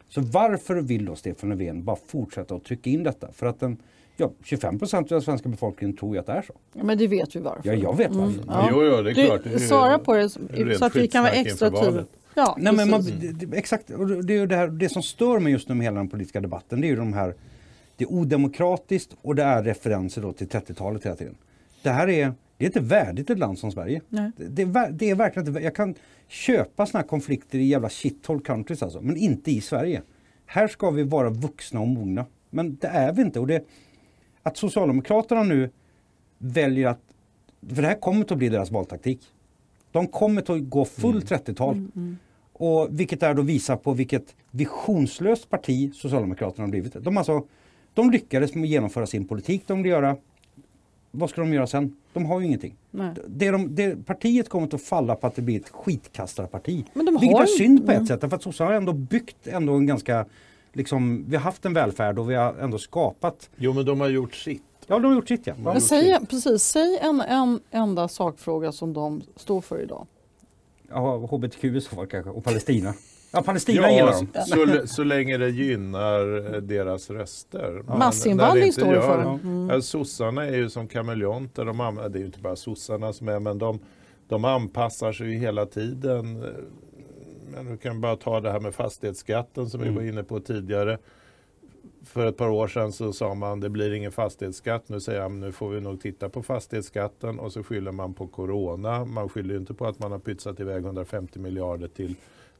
[0.09, 3.32] Så varför vill då Stefan Löfven bara fortsätta att trycka in detta?
[3.32, 3.76] För att den,
[4.16, 6.55] ja, 25 procent av den svenska befolkningen tror ju att det är så.
[6.72, 7.62] Ja, men det vet vi varför.
[7.64, 8.42] Ja, jag vet varför.
[8.42, 8.68] Mm, ja.
[8.70, 9.44] Jo, jo, det är klart.
[9.44, 10.28] Det Du, är svara på det
[10.78, 12.05] så att vi kan vara extra tydliga.
[12.34, 15.38] Ja, Nej, men man, det, det, exakt, det, är ju det, här, det som stör
[15.38, 17.34] mig just nu med hela den politiska debatten det är ju de här
[17.99, 21.34] Det är odemokratiskt och det är referenser då till 30-talet hela tiden.
[21.82, 24.01] Det här är, det är inte värdigt ett land som Sverige.
[24.36, 25.94] Det, det, är, det är verkligen inte, jag kan
[26.28, 30.03] köpa såna här konflikter i jävla shithole countries alltså, men inte i Sverige.
[30.46, 32.26] Här ska vi vara vuxna och mogna.
[32.51, 33.40] Men det är vi inte.
[33.40, 33.64] Och det,
[34.42, 35.70] att Socialdemokraterna nu
[36.38, 37.01] väljer att,
[37.68, 39.20] för det här kommer att bli deras valtaktik.
[39.92, 41.88] De kommer att gå full 30-tal.
[42.53, 47.05] Och vilket är då visar på vilket visionslöst parti Socialdemokraterna har blivit.
[47.05, 47.46] De, alltså,
[47.95, 49.62] de lyckades med att genomföra sin politik.
[49.66, 50.16] De ville göra
[51.11, 51.97] vad ska de göra sen?
[52.12, 52.76] De har ju ingenting.
[53.26, 56.84] Det de, det, partiet kommer att falla på att det blir ett skitkastarparti.
[56.95, 58.07] Men de Vilket har är ju- synd på ett mm.
[58.07, 60.26] sätt, därför att sossarna har ändå byggt ändå en ganska
[60.72, 63.51] Liksom, vi har haft en välfärd och vi har ändå skapat.
[63.57, 64.62] Jo, men de har gjort sitt.
[64.86, 65.55] Ja, de har gjort sitt ja.
[65.55, 65.64] Men.
[65.64, 70.07] Men säg, precis, säg en, en enda sakfråga som de står för idag.
[70.89, 72.95] ja HBTQ i så fall kanske, och Palestina.
[73.31, 74.81] Ja, Palestina gillar Ja, de.
[74.81, 77.83] så, så länge det gynnar eh, deras röster.
[77.99, 79.22] Massinvandring står det för.
[79.22, 79.68] Mm.
[79.70, 81.64] Ja, sossarna är ju som kameleonter.
[81.64, 81.79] De
[82.12, 83.79] det är ju inte bara sossarna som är, men de,
[84.29, 86.45] de anpassar sig ju hela tiden.
[87.55, 89.97] Men du kan bara ta det här med fastighetsskatten som vi Mm.
[89.97, 90.99] var inne på tidigare.
[92.05, 94.89] För ett par år sedan så sa man det blir ingen fastighetsskatt.
[94.89, 98.26] Nu säger man nu får vi nog titta på fastighetsskatten och så skyller man på
[98.26, 99.05] corona.
[99.05, 102.14] Man skyller ju inte på att man har pytsat iväg 150 miljarder till,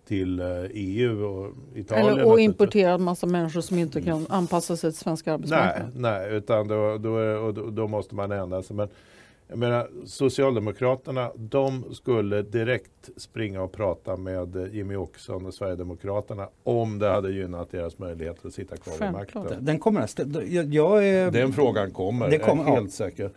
[0.09, 2.09] till eh, EU och Italien.
[2.09, 2.41] Eller, och
[2.75, 5.93] en massa människor som inte kan anpassa sig till svenska Nej, arbetsmarknaden.
[5.95, 8.77] nej utan då, då, är- och då, då måste man ändra sig.
[8.77, 8.89] Men
[9.49, 16.99] jag menar, Socialdemokraterna de skulle direkt springa och prata med Jimmy Åkesson och Sverigedemokraterna om
[16.99, 19.65] det hade gynnat deras möjligheter att sitta kvar vid makten.
[19.65, 20.09] Den kommer.
[20.47, 21.31] Jag, jag är...
[21.31, 22.81] Den frågan kommer, Det kommer, jag är ja.
[22.81, 23.31] helt säker.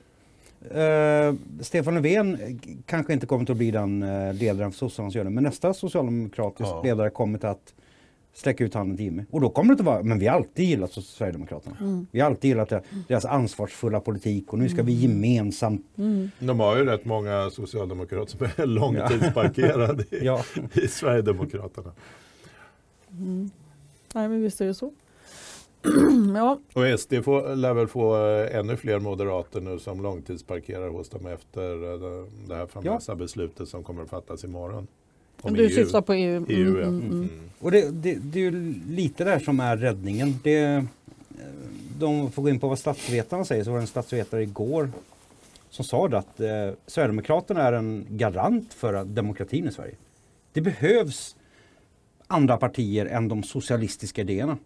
[0.70, 2.56] Eh, Stefan Löfven eh,
[2.86, 5.30] kanske inte kommer att bli den uh, ledaren för sossarna som gör det.
[5.30, 6.82] Men nästa socialdemokratisk Ja.
[6.84, 7.74] ledare kommer att
[8.34, 9.24] sträcka ut handen till Jimmy.
[9.32, 11.78] Och då kommer det inte vara, men vi har alltid gillat Sverigedemokraterna.
[11.82, 12.08] Mm.
[12.12, 15.86] Vi har alltid gillat det, deras ansvarsfulla politik och nu ska vi gemensamt.
[15.98, 16.32] Mm.
[16.40, 20.44] De har ju rätt många socialdemokrater som är långtidsparkerade i, Ja.
[20.74, 21.92] i Sverigedemokraterna.
[24.14, 24.92] Nej, men visst är det så.
[26.36, 31.10] ja, Och SD får, lär väl få eh, ännu fler moderater nu som långtidsparkerar hos
[31.10, 34.88] dem efter eh, det- här famösa beslutet som kommer att fattas imorgon.
[35.42, 35.70] Om du EU.
[35.70, 36.46] syftar på EU.
[36.50, 36.88] EU Mm, ja.
[36.88, 37.12] mm, mm.
[37.12, 37.30] Mm.
[37.60, 40.40] Och det, det, det är ju lite där som är räddningen.
[40.44, 40.84] Det, eh,
[42.00, 43.64] de får gå in på vad statsvetarna säger.
[43.64, 44.90] Så var det en statsvetare igår
[45.70, 46.48] som sa det att eh,
[46.88, 49.96] Sverigedemokraterna är en garant för demokratin i Sverige.
[50.54, 51.36] Det behövs
[52.28, 54.58] andra partier än de socialistiska idéerna.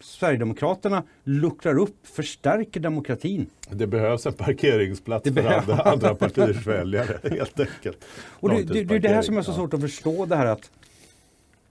[0.00, 3.46] Sverigedemokraterna luckrar upp, förstärker demokratin.
[3.70, 8.04] Det behövs en parkeringsplats Det för andra, andra partiers väljare helt enkelt.
[8.30, 10.46] Och det, det, det är det här som är så svårt att förstå det här
[10.46, 10.70] att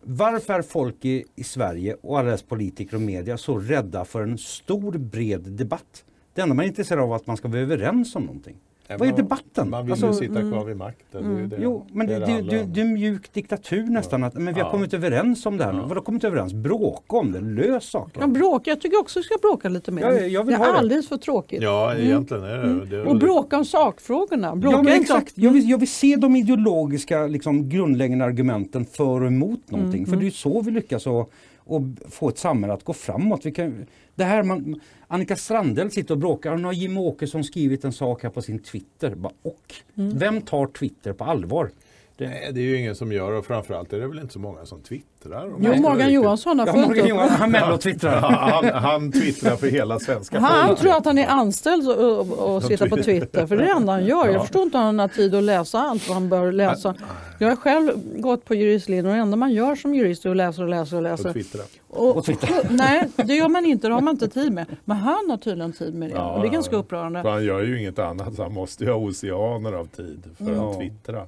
[0.01, 4.21] varför är folk i, i Sverige och alla dess politiker och media så rädda för
[4.21, 6.03] en stor bred debatt?
[6.33, 8.55] Det enda man är intresserad av är att man ska vara överens om någonting.
[8.87, 8.95] Ja.
[8.97, 9.69] Vad är debatten?
[9.69, 10.51] Man vill Alltså, ju sitta mm.
[10.51, 11.23] kvar vid makten.
[11.23, 14.23] Det är ju det, Jo, men det, det, det, det, det är mjuk diktatur nästan.
[14.23, 14.71] Att, men vi har Ja.
[14.71, 15.79] kommit överens om det här nu.
[15.79, 15.85] Ja.
[15.85, 16.53] Vadå kommit överens?
[16.53, 18.21] Bråka om det, lös saker.
[18.21, 18.69] Ja, bråka.
[18.71, 20.01] Jag tycker också vi ska bråka lite mer.
[20.01, 20.79] Ja, jag vill det ha är det.
[20.79, 21.61] alldeles för tråkigt.
[21.61, 22.95] Ja, egentligen är det det.
[22.95, 24.55] är Och bråka om sakfrågorna.
[24.55, 29.21] Bråka Ja men exakt, jag vill, jag vill se de ideologiska liksom, grundläggande argumenten för
[29.21, 29.99] och emot någonting.
[29.99, 31.29] Mm, För det är ju så vi lyckas att,
[31.69, 33.45] att få ett samhälle att gå framåt.
[33.45, 33.85] Vi kan,
[34.15, 36.57] det här man, Annika Strandell sitter och bråkar.
[36.57, 39.15] Nu har Jimmie Åkesson skrivit en sak här på sin Twitter.
[39.15, 39.73] Bara, och?
[39.95, 40.17] Mm.
[40.17, 41.71] Vem tar Twitter på allvar?
[42.17, 44.65] Nej, det är ju ingen som gör och framförallt är det väl inte så många
[44.65, 45.45] som twittrar.
[45.59, 47.09] Jo, Morgan riktigt- Johansson har Ja, fullt Morgan upp.
[47.09, 48.19] Johansson, han mellotwittrar.
[48.21, 50.81] Han, han twittrar för hela svenska Han folket.
[50.83, 53.47] tror att han är anställd och, och, och sitter på Twitter.
[53.47, 54.25] För det är det enda han gör.
[54.25, 54.39] Jag Ja.
[54.39, 56.95] förstår inte om han har tid att läsa allt vad han bör läsa.
[57.39, 57.91] Jag har själv
[58.21, 60.95] gått på juristlinjen och det enda man gör som jurist är att läsa och läsa
[60.95, 61.33] och Och läsa.
[61.33, 61.61] twittra.
[61.87, 62.49] Och, Och Twitter.
[62.69, 63.87] nej, det gör man inte.
[63.87, 64.65] Det har man inte tid med.
[64.85, 66.15] Men han har tydligen tid med det.
[66.15, 67.21] Ja, och det är ganska upprörande.
[67.21, 70.53] För han gör ju inget annat så han måste ju ha oceaner av tid för
[70.55, 70.71] Ja.
[70.71, 71.23] att twittra.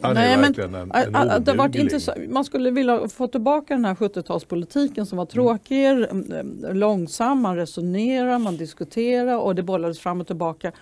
[0.00, 2.30] Han Nej, men- en, en det varit intressant.
[2.30, 7.56] Man skulle vilja få tillbaka den här 70-talspolitiken som var tråkig, mm, mm, långsam, man
[7.56, 10.72] resonerar, man diskuterar och det bollades fram och tillbaka.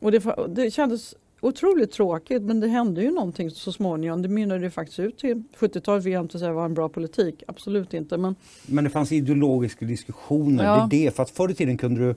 [0.00, 4.22] Och det, det kändes otroligt tråkigt men det hände ju någonting så småningom.
[4.22, 7.42] Det mynnade ju faktiskt ut till 70-talet vill jag inte säga var en bra politik,
[7.46, 8.16] absolut inte.
[8.16, 8.34] Men
[8.66, 10.64] Men det fanns ideologiska diskussioner.
[10.64, 10.88] Ja.
[10.90, 11.16] Det är det.
[11.16, 12.14] För att förr i tiden kunde du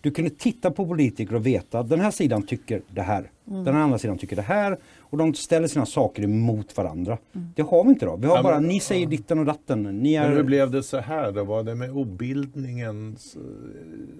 [0.00, 3.30] du kunde titta på politiker och veta att den här sidan tycker det här.
[3.50, 3.64] Mm.
[3.64, 4.78] Den andra sidan tycker det här.
[5.00, 7.18] Och de ställer sina saker emot varandra.
[7.32, 8.16] Det har vi inte då.
[8.16, 9.82] Vi har Ja, bara, men- ni säger ditten och datten.
[9.82, 10.42] Ni Men hur är...
[10.42, 11.44] blev det så här då?
[11.44, 13.16] Var det med obildningen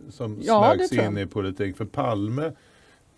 [0.09, 1.77] som Ja, smögs in i politik?
[1.77, 2.53] För Palme,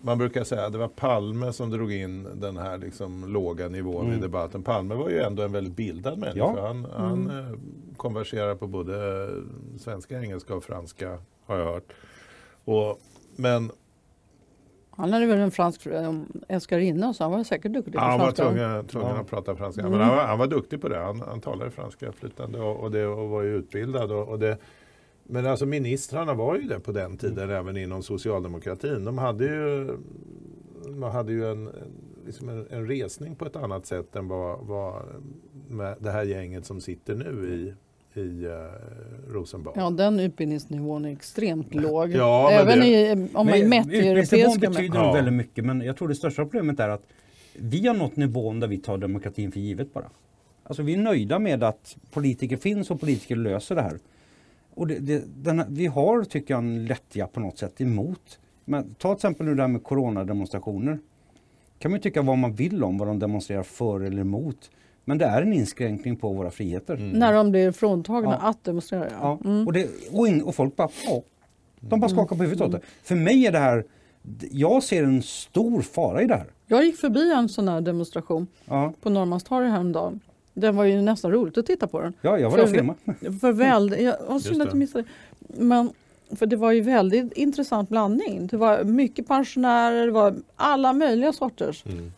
[0.02, 4.06] man brukar säga att det var Palme som drog in den här liksom låga nivån
[4.06, 4.18] Mm.
[4.18, 4.62] i debatten.
[4.62, 6.38] Palme var ju ändå en väldigt bildad människa.
[6.38, 6.66] Ja.
[6.66, 7.58] Han, han eh,
[7.96, 9.28] konverserar på både
[9.78, 11.92] svenska, engelska och franska har jag hört.
[12.70, 13.00] Och,
[13.36, 13.70] men
[14.90, 15.86] han hade väl en fransk
[16.48, 18.44] älskarinna så han var säkert duktig på Ja, han var franska.
[18.44, 19.20] tvungen, tvungen Ja.
[19.20, 19.80] att prata franska.
[19.80, 19.92] Mm.
[19.92, 20.98] Men han var, han var duktig på det.
[20.98, 24.12] Han, han talade franska flytande och, och, det, och var ju utbildad.
[24.12, 24.58] Och, och det,
[25.24, 29.04] men alltså ministrarna var ju det på den tiden även inom socialdemokratin.
[29.04, 29.86] De hade ju,
[30.84, 31.74] de hade ju en, en-
[32.26, 35.02] liksom en, en resning på ett annat sätt än vad, vad
[35.68, 37.74] med det här gänget som sitter nu i,
[38.14, 39.72] i eh, Rosenbad.
[39.76, 42.11] Ja, den utbildningsnivån är extremt låg.
[42.11, 45.12] Ja, men Även det- i, om man mätt i europeiska betyder Ja.
[45.12, 47.02] väldigt mycket men jag tror det största problemet är att
[47.54, 50.11] vi har nått nivån där vi tar demokratin för givet bara.
[50.62, 53.98] Alltså vi är nöjda med att politiker finns och politiker löser det här.
[54.74, 58.38] Och det, det, den, vi har, tycker jag, en lättja på något sätt emot.
[58.64, 60.98] Men ta till exempel nu det här med coronademonstrationer.
[61.78, 64.70] kan man tycka vad man vill om vad de demonstrerar för eller emot.
[65.05, 66.96] Men det är en inskränkning på våra friheter.
[67.14, 68.48] När de blir fråntagna Ja.
[68.48, 69.09] att demonstrera.
[69.11, 69.38] Ja.
[69.44, 71.22] Ja, och, det, och, in, och folk bara, ja.
[71.80, 72.80] De bara skakar på huvudet åt det.
[73.03, 73.84] För mig är det här,
[74.51, 76.46] jag ser en stor fara i det här.
[76.66, 80.20] Jag gick förbi en sån här demonstration Ja, på Norrmalmstorg häromdagen.
[80.55, 82.12] Den var ju nästan roligt att titta på den.
[82.22, 82.98] ja jag var där och filmade.
[83.40, 83.53] För
[84.28, 85.05] jag synd att jag missade.
[85.38, 85.90] Men
[86.36, 88.46] för det var ju väldigt intressant blandning.
[88.46, 91.84] Det var mycket pensionärer, det var alla möjliga sorters.
[91.86, 92.12] Mm.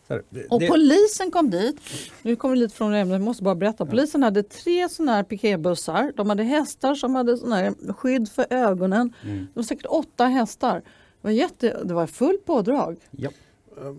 [0.49, 1.77] Och det- polisen kom dit.
[2.21, 3.85] Nu kommer vi lite från ämnet, jag måste bara berätta.
[3.85, 6.13] Polisen hade tre sådana här piketbussar.
[6.15, 9.13] De hade hästar som hade såna här skydd för ögonen.
[9.23, 9.37] Mm.
[9.39, 10.75] Det var säkert åtta hästar.
[10.75, 12.97] Det var, jätte, det var fullt pådrag.
[13.11, 13.29] Ja.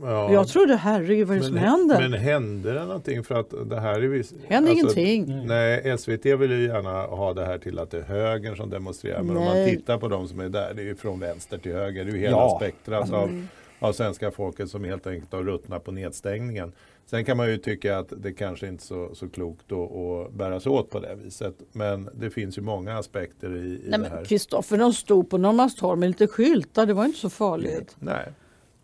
[0.03, 0.33] Ja.
[0.33, 2.01] Jag trodde, herregud vad är det som händer?
[2.01, 3.25] Men hände det någonting?
[3.25, 4.33] För att det här är vis...
[4.33, 5.47] alltså, Hände ingenting.
[5.47, 9.23] Nej, SVT vill ju gärna ha det här till att det är högern som demonstrerar.
[9.23, 9.77] Men om man Nej.
[9.77, 12.05] tittar på de som är där, det är ju från vänster till höger.
[12.05, 12.59] Det är ju hela Ja.
[12.61, 13.47] spektrat av,
[13.79, 16.73] av svenska folket som helt enkelt har ruttnat på nedstängningen.
[17.07, 20.33] Sen kan man ju tycka att det kanske inte är så, så klokt att, att
[20.33, 21.55] bära sig åt på det viset.
[21.73, 24.15] Men det finns ju många aspekter i, i Nej det här.
[24.17, 26.87] men Kristoffer, de stod på Norrmalmstorg med lite skyltar.
[26.87, 27.97] Det var inte så farligt.
[27.99, 28.33] Nej.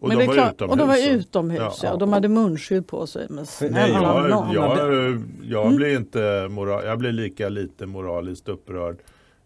[0.00, 0.70] Och men de var klart- utomhus.
[0.72, 1.72] Och de var utomhus, ja.
[1.82, 1.96] Ja.
[1.96, 3.26] De hade munskydd på sig.
[3.30, 4.52] Men Nej, jag, nån.
[4.52, 5.24] jag, Mm.
[5.42, 8.96] jag, blir inte moral, jag blir lika lite moraliskt upprörd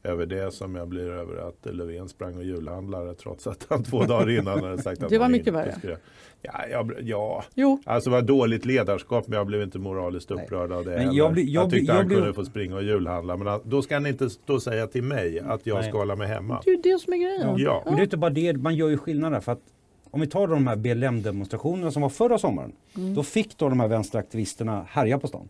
[0.03, 4.03] över det som jag blir över att Löfven sprang och julhandlade trots att han två
[4.03, 5.73] dagar innan hade sagt att Det var mycket inte värre.
[5.79, 5.97] skulle-
[6.47, 10.73] Ja, jag, ja, Jo, alltså det var dåligt ledarskap men jag blev inte moraliskt upprörd
[10.73, 11.13] av det Men heller.
[11.19, 13.83] jag blir- jag jag tyckte jag han blir- kunde få springa och julhandla men då
[13.83, 15.89] ska han inte stå och säga till mig att jag Nej.
[15.89, 16.61] ska hålla mig hemma.
[16.65, 17.55] det är ju det som är grejen.
[17.59, 17.83] Ja.
[17.85, 19.41] Men det är inte bara det, man gör ju skillnad där.
[19.41, 19.61] För att
[20.15, 22.73] om vi tar de här BLM-demonstrationerna som var förra sommaren.
[22.97, 23.15] Mm.
[23.15, 25.49] Då fick då de här vänsteraktivisterna härja på stan.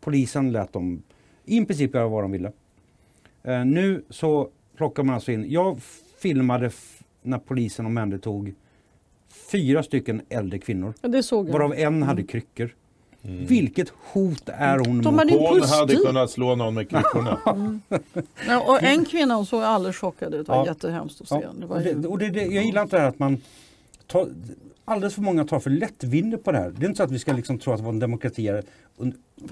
[0.00, 1.02] Polisen lät dem
[1.44, 2.52] i princip göra vad de ville.
[3.42, 5.80] Eh, nu så plockar man alltså in, jag
[6.18, 6.70] filmade
[7.22, 8.54] när polisen omhändertog
[9.50, 10.94] fyra stycken äldre kvinnor.
[11.00, 11.52] Ja, Det såg jag.
[11.52, 12.74] Varav en hade kryckor.
[13.22, 17.38] Vilket hot är hon De mot Hon hade kunnat slå någon med kryckorna.
[18.48, 20.46] Ja, och en kvinna hon såg alldeles chockad ut.
[20.46, 20.66] Det var Ja.
[20.66, 21.34] jättehemskt att se.
[21.42, 21.94] Ja, Det var och ju...
[21.94, 23.40] det, och det, det, jag gillar inte det här att man
[24.08, 24.28] tar,
[24.84, 26.70] alldeles för många tar för lättvindigt på det här.
[26.70, 28.62] Det är inte så att vi ska liksom tro att vår demokrati är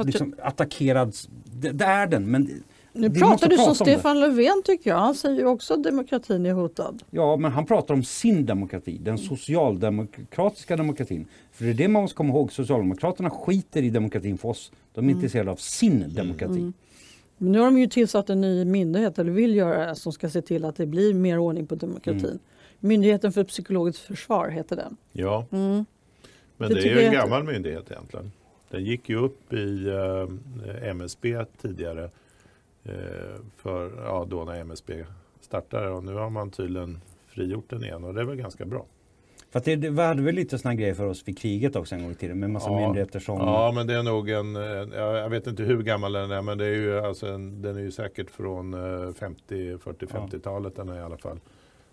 [0.04, 1.16] liksom attackerad.
[1.44, 3.92] Det, det är den men Nu pratar du som prata om det.
[3.92, 4.98] Stefan Löfven tycker jag.
[4.98, 7.02] Han säger ju också att demokratin är hotad.
[7.10, 11.26] Ja, men han pratar om sin demokrati, den socialdemokratiska demokratin.
[11.52, 14.72] För det är det man måste komma ihåg, Socialdemokraterna skiter i demokratin för oss.
[14.94, 16.72] De är intresserade av sin demokrati.
[17.38, 20.30] Men nu har de ju tillsatt en ny myndighet, eller vill göra det, som ska
[20.30, 22.24] se till att det blir mer ordning på demokratin.
[22.24, 22.38] Mm.
[22.80, 24.96] Myndigheten för psykologiskt försvar heter den.
[25.12, 25.84] Ja, Mm.
[26.56, 28.32] men Det det, är ju en jag- gammal myndighet egentligen.
[28.70, 32.10] Den gick ju upp i eh, MSB tidigare.
[32.84, 32.92] Eh,
[33.56, 35.04] för, ja, då när MSB
[35.40, 38.84] startade och nu har man tydligen frigjort den igen och det är väl ganska bra.
[39.50, 41.94] För att det, det var- hade väl lite såna grejer för oss vid kriget också
[41.94, 42.80] en gång i tiden med massa Ja.
[42.80, 43.38] myndigheter som...
[43.38, 44.54] Ja, men det är nog en,
[44.94, 47.76] ja, jag vet inte hur gammal den är, men det är ju, alltså en, den
[47.76, 50.28] är ju säkert från eh, 50, 40, Ja.
[50.32, 51.40] 50-talet den är i alla fall.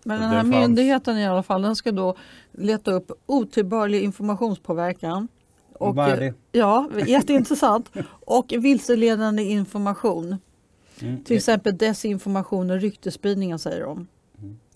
[0.04, 2.16] Men den det här fanns- myndigheten i alla fall, den ska då
[2.52, 5.28] leta upp otillbörlig informationspåverkan.
[5.72, 6.34] Och, Vad är det?
[6.52, 7.90] Ja, jätteintressant.
[8.10, 10.36] och vilseledande information.
[11.00, 11.24] Mm.
[11.24, 14.06] Till exempel desinformation och ryktesspridningar säger de.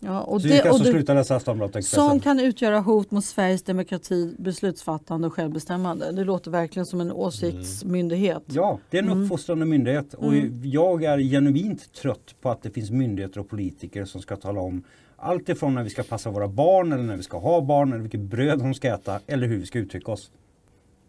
[0.00, 3.10] Ja, och Så vi ska och alltså det- sluta läsa Aftonbladet som kan utgöra hot
[3.10, 6.12] mot Sveriges demokrati, beslutsfattande och självbestämmande.
[6.12, 8.42] Det låter verkligen som en åsiktsmyndighet.
[8.46, 9.22] Ja, det är en Mm.
[9.24, 14.20] uppfostrande myndighet och jag är genuint trött på att det finns myndigheter och politiker som
[14.20, 14.82] ska tala om
[15.18, 18.02] allt ifrån när vi ska passa våra barn eller när vi ska ha barn eller
[18.02, 20.30] vilket bröd de ska äta eller hur vi ska uttrycka oss.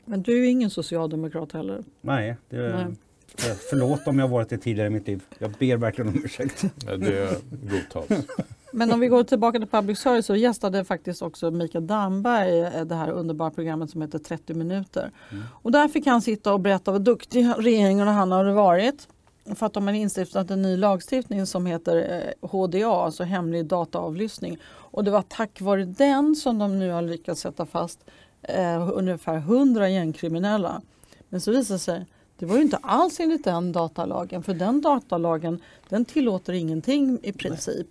[0.05, 1.84] Men du är ju ingen socialdemokrat heller.
[2.01, 3.55] Nej, det, Nej.
[3.70, 5.24] förlåt om jag varit det tidigare i mitt liv.
[5.39, 6.64] Jag ber verkligen om ursäkt.
[6.86, 8.26] Det godtas.
[8.72, 12.86] Men om vi går tillbaka till public service så gästade faktiskt också Mikael Damberg eh,
[12.86, 15.12] det här underbara programmet som heter 30 minuter.
[15.49, 19.07] Och där fick han sitta och berätta vad duktig regeringen och han har varit.
[19.56, 24.58] För att de har instiftat en ny lagstiftning som heter eh, HDA, alltså hemlig dataavlyssning.
[24.66, 28.00] Och det var tack vare den som de nu har lyckats sätta fast
[28.42, 30.82] eh, ungefär 100 gängkriminella.
[31.30, 32.06] Men så visade det sig
[32.40, 37.34] det var ju inte alls enligt den datalagen, för den datalagen den tillåter ingenting i
[37.34, 37.88] princip.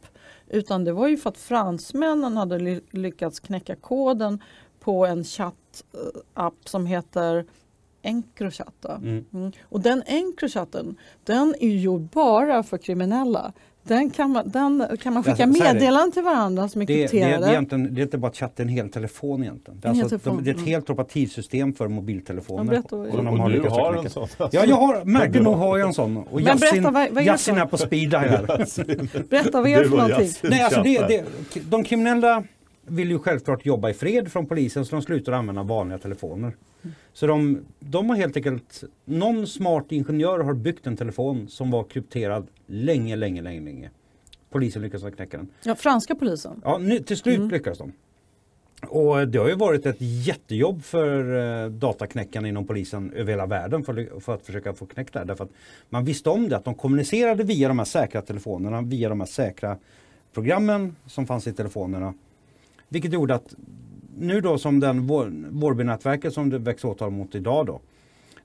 [0.48, 4.42] Utan det var ju för att fransmännen hade lyckats knäcka koden
[4.80, 7.46] på en chattapp som heter
[8.02, 8.84] Encrochat.
[8.84, 9.24] Mm.
[9.34, 9.52] Mm.
[9.62, 13.52] Och den Encrochatten, den är ju gjord bara för kriminella.
[13.82, 15.74] Den kan man, den kan man skicka Alltså, här det.
[15.74, 17.46] meddelanden till varandra som är Det, det, det, krypterade.
[17.46, 19.80] är egentligen, det är inte bara att chatta, det är en hel telefon egentligen.
[19.80, 20.68] Det är, alltså, telefon, de, det är ett mm.
[20.68, 22.72] helt operativsystem för mobiltelefoner.
[22.72, 22.82] det är.
[22.88, 24.28] som de och har du lyckats har en sån?
[24.38, 26.16] Ja, jag har, märkligt nog har jag en sån.
[26.16, 28.46] Och Men Yasin, berätta, vad- vad det är på speed dial.
[29.28, 30.32] Berätta, vad är det Du för och någonting?
[30.42, 31.24] Nej, alltså det, det,
[31.70, 32.44] de kriminella
[32.86, 36.52] vill ju självklart jobba i fred från polisen så de slutar använda vanliga telefoner.
[37.12, 41.84] Så de, de har helt enkelt, någon smart ingenjör har byggt en telefon som var
[41.84, 43.90] krypterad länge, länge, länge, länge.
[44.50, 45.48] Polisen lyckades knäcka den.
[45.64, 46.60] Ja, franska polisen.
[46.64, 47.50] Ja, nu, till slut Mm.
[47.50, 47.92] lyckades de.
[48.88, 53.84] Och det har ju varit ett jättejobb för eh, dataknäckarna inom polisen över hela världen
[53.84, 55.26] för, för att försöka få knäckt det här.
[55.26, 55.50] Därför att
[55.88, 59.26] man visste om det, att de kommunicerade via de här säkra telefonerna, via de här
[59.26, 59.76] säkra
[60.32, 62.14] programmen som fanns i telefonerna.
[62.88, 63.54] Vilket gjorde att
[64.20, 67.80] nu då som den Vår- Vårbynätverket som det väcks åtal mot idag då.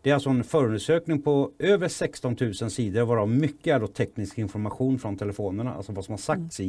[0.02, 4.38] Det är alltså en förundersökning på över 16 000 sidor varav mycket är då teknisk
[4.38, 6.66] information från telefonerna, alltså vad som har sagts i,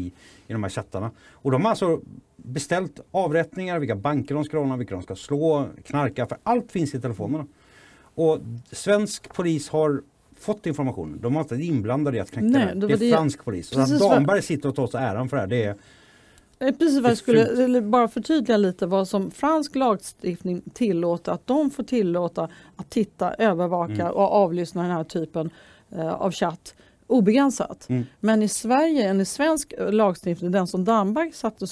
[0.46, 1.10] i de här chattarna.
[1.32, 2.00] Och de har alltså
[2.36, 6.94] beställt avrättningar, vilka banker de ska råna, vilka de ska slå, knarka, för allt finns
[6.94, 7.46] i telefonerna.
[8.14, 8.38] Och
[8.72, 10.02] svensk polis har
[10.38, 11.18] fått information.
[11.22, 12.86] De har inte inblandade i att knäcka Nej, det.
[12.86, 13.66] det är det- fransk polis.
[13.68, 15.48] Så att Damberg sitter och tar sig äran för det här.
[15.48, 15.76] Det är, Det är
[16.72, 21.32] Precis vad jag skulle bara förtydliga lite vad som fransk lagstiftning tillåter.
[21.32, 24.12] Att de får tillåta att titta, övervaka Mm.
[24.12, 25.50] och avlyssna den här typen
[25.90, 26.74] eh, av chatt
[27.06, 27.88] obegränsat.
[27.88, 28.04] Mm.
[28.20, 31.68] Men i Sverige, enligt svensk eh, lagstiftning, den som Damberg satt och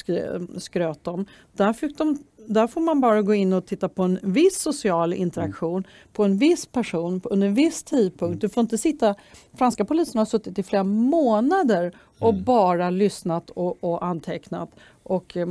[0.63, 2.19] skröt om, där, fick de,
[2.53, 6.39] där får man bara gå in och titta på en viss social interaktion på en
[6.39, 8.41] viss person under en viss tidpunkt.
[8.41, 9.15] Du får inte sitta,
[9.55, 14.71] franska polisen har suttit i flera månader och bara lyssnat och, och antecknat
[15.03, 15.49] och, eh,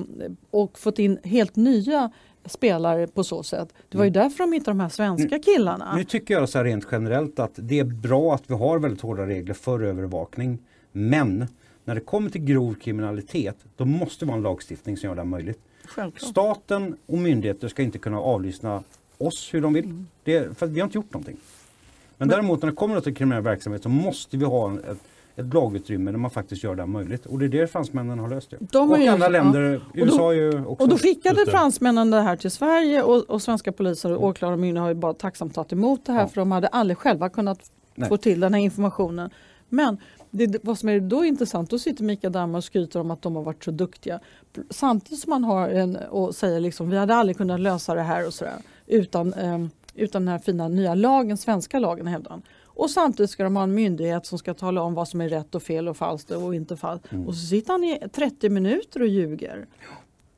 [0.51, 2.11] och fått in helt nya
[2.45, 3.73] spelare på så sätt.
[3.89, 5.95] Det var ju därför de hittade de här svenska killarna.
[5.95, 9.01] Nu tycker jag så här rent generellt att det är bra att vi har väldigt
[9.01, 10.59] hårda regler för övervakning.
[10.91, 11.47] Men
[11.85, 15.23] när det kommer till grov kriminalitet då måste det vara en lagstiftning som gör det
[15.23, 15.59] möjligt.
[15.95, 16.29] Självklart.
[16.31, 18.83] Staten och myndigheter ska inte kunna avlyssna
[19.17, 19.85] oss hur de vill.
[19.85, 20.07] Mm.
[20.23, 21.37] Det, för vi har inte gjort någonting.
[22.17, 24.97] Men däremot när det kommer till kriminell verksamhet så måste vi ha ett,
[25.35, 27.25] ett lagutrymme där man faktiskt gör det möjligt.
[27.25, 28.57] Och det är det fransmännen har löst det.
[28.59, 29.29] De och ju- andra ja.
[29.29, 30.83] länder, då- USA är ju också...
[30.83, 34.89] Och då skickade fransmännen det här till Sverige och, och svenska poliser och åklagarmyndigheter har
[34.89, 36.27] ju bara tacksamt tagit emot det här Ja.
[36.27, 38.09] för de hade aldrig själva kunnat Nej.
[38.09, 39.29] få till den här informationen.
[39.69, 39.97] Men
[40.31, 43.35] det, vad som är då intressant, då sitter Mikael Damberg och skryter om att de
[43.35, 44.19] har varit så duktiga.
[44.69, 48.27] Samtidigt som man har en och säger liksom vi hade aldrig kunnat lösa det här
[48.27, 49.65] och sådär utan, eh,
[49.95, 52.41] utan den här fina nya lagen, svenska lagen hävdar han.
[52.63, 55.55] Och samtidigt ska de ha en myndighet som ska tala om vad som är rätt
[55.55, 57.11] och fel och falskt och inte falskt.
[57.11, 57.27] Mm.
[57.27, 59.67] Och så sitter han i 30 minuter och ljuger.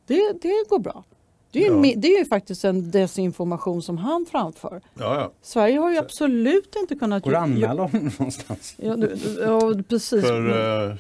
[0.07, 1.03] Det, det går bra.
[1.53, 1.93] Det är, ju, Ja.
[1.97, 4.81] det är ju faktiskt en desinformation som han framför.
[4.99, 5.31] Ja, ja.
[5.41, 7.23] Sverige har ju absolut inte kunnat...
[7.23, 8.73] Går det att anmäla honom någonstans?
[8.77, 10.21] Ja, du- ja precis.
[10.27, 10.49] För
[10.89, 10.95] eh,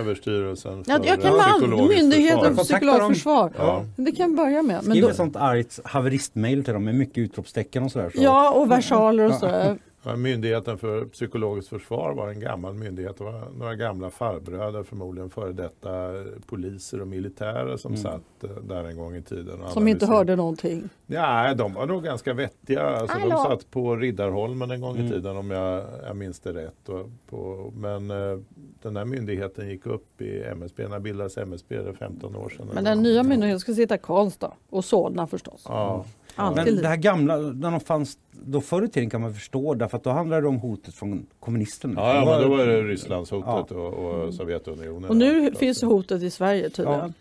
[0.00, 3.52] Överstyrelsen för ja, jag kan eh, med all, psykologiskt Myndigheten för psykologförsvar.
[3.58, 3.84] Ja.
[3.96, 4.84] Det kan jag börja med.
[4.84, 8.10] Skriv ett sånt argt haveristmail till dem med mycket utropstecken och sådär.
[8.14, 8.22] Så.
[8.22, 9.78] ja, och versaler och sådär.
[10.02, 13.18] Ja, Myndigheten för psykologiskt försvar var en gammal myndighet.
[13.18, 16.10] Det var några gamla farbröder, förmodligen före detta
[16.46, 18.02] poliser och militärer som Mm.
[18.02, 19.60] satt eh, där en gång i tiden.
[19.60, 20.88] och Som inte hörde någonting.
[21.06, 22.82] Nej, de var nog ganska vettiga.
[22.82, 25.12] Alltså, de satt på Riddarholmen en gång i Mm.
[25.12, 26.88] tiden om jag, jag minns det rätt.
[26.88, 28.38] Och på, men eh,
[28.82, 30.88] den här myndigheten gick upp i MSB.
[30.88, 31.76] När bildades MSB?
[31.82, 32.68] Det är 15 år sedan.
[32.74, 35.62] Men den nya myndigheten ska sitta i Karlstad och Solna förstås.
[35.68, 36.04] Ja.
[36.38, 39.74] Alltid Men det här gamla, när de fanns då förr i tiden kan man förstå
[39.74, 41.94] därför att då handlade det om hotet från kommunisterna.
[41.96, 43.76] Ja, ja, Det men då var det Rysslandshotet Ja.
[43.76, 45.10] och, och Sovjetunionen.
[45.10, 45.86] Och nu allt, finns alltså.
[45.86, 47.14] hotet i Sverige tydligen.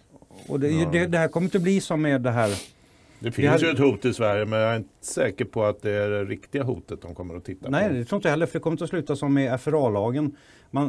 [0.48, 0.90] Och det, Ja.
[0.92, 2.50] det, det här kommer inte bli som med det här.
[3.20, 5.82] Det finns hade- ju ett hot i Sverige men jag är inte säker på att
[5.82, 7.94] det är det riktiga hotet de kommer att titta Nej, på.
[7.94, 10.36] det tror inte jag heller för det kommer inte att sluta som med FRA-lagen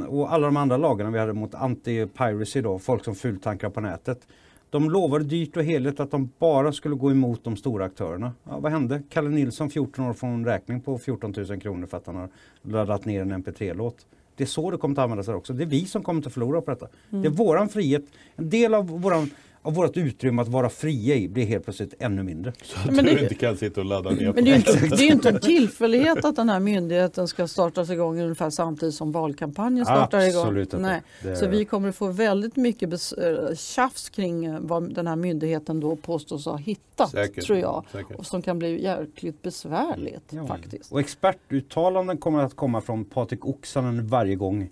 [0.08, 4.26] och alla de andra lagarna vi hade mot anti-piracy då, folk som fultankar på nätet.
[4.70, 8.32] De lovade dyrt och heligt att de bara skulle gå emot de stora aktörerna.
[8.44, 9.02] Ja, vad hände?
[9.08, 12.28] Kalle Nilsson 14 år får en räkning på 14 000 kronor för att han har
[12.62, 14.06] laddat ner en mp3-låt.
[14.36, 15.52] Det är så det kommer att användas här också.
[15.52, 16.88] Det är vi som kommer att förlora på detta.
[17.10, 17.22] Mm.
[17.22, 18.04] Det är våran frihet,
[18.36, 19.30] en del av våran
[19.62, 22.52] av vårt utrymme att vara fria i blir helt plötsligt ännu mindre.
[22.62, 24.72] Så att Men du det- inte kan sitta och ladda ner Men det är, inte,
[24.96, 29.12] det är inte en tillfällighet att den här myndigheten ska startas igång ungefär samtidigt som
[29.12, 30.40] valkampanjen startar igång.
[30.42, 31.02] Absolut inte.
[31.22, 31.36] Nej.
[31.36, 35.16] Så vi kommer att få väldigt mycket bes- eh, tjafs kring eh, vad den här
[35.16, 37.44] myndigheten då påstås ha hittat, Säkert.
[37.46, 37.84] tror jag.
[37.92, 38.16] Säkert.
[38.18, 40.46] Och som kan bli jäkligt besvärligt Ja.
[40.46, 40.92] faktiskt.
[40.92, 44.70] Och expertuttalanden kommer att komma från Patrik Oksanen varje gång.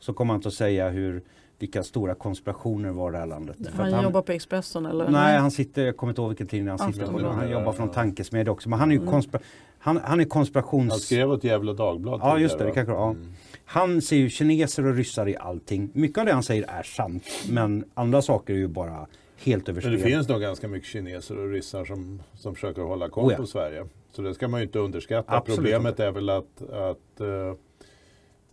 [0.00, 1.22] Så kommer han att säga hur,
[1.60, 3.56] vilka stora konspirationer var det här landet.
[3.76, 5.08] Han, att jobbar på Expressen eller?
[5.08, 7.18] Nej, han sitter, jag kommer inte ihåg vilken tidning han sitter på.
[7.28, 8.68] Han jobbar från tankesmedja också.
[8.68, 9.12] Men han är ju Mm.
[9.14, 9.40] konspira-
[9.78, 10.90] Han, han är konspirations...
[10.90, 12.64] Han skrev åt Gefle Dagblad Ja, just det.
[12.64, 13.10] det kanske, ja.
[13.10, 13.32] Mm.
[13.64, 15.90] Han ser ju kineser och ryssar i allting.
[15.92, 17.24] Mycket av det han säger är sant.
[17.50, 19.06] Men andra saker är ju bara
[19.44, 23.24] helt Men det finns nog ganska mycket kineser och ryssar som, som försöker hålla koll
[23.24, 23.36] Oh ja.
[23.38, 23.86] på Sverige.
[24.12, 25.32] Så det ska man ju inte underskatta.
[25.36, 27.54] Absolut Problemet är väl att, att eh,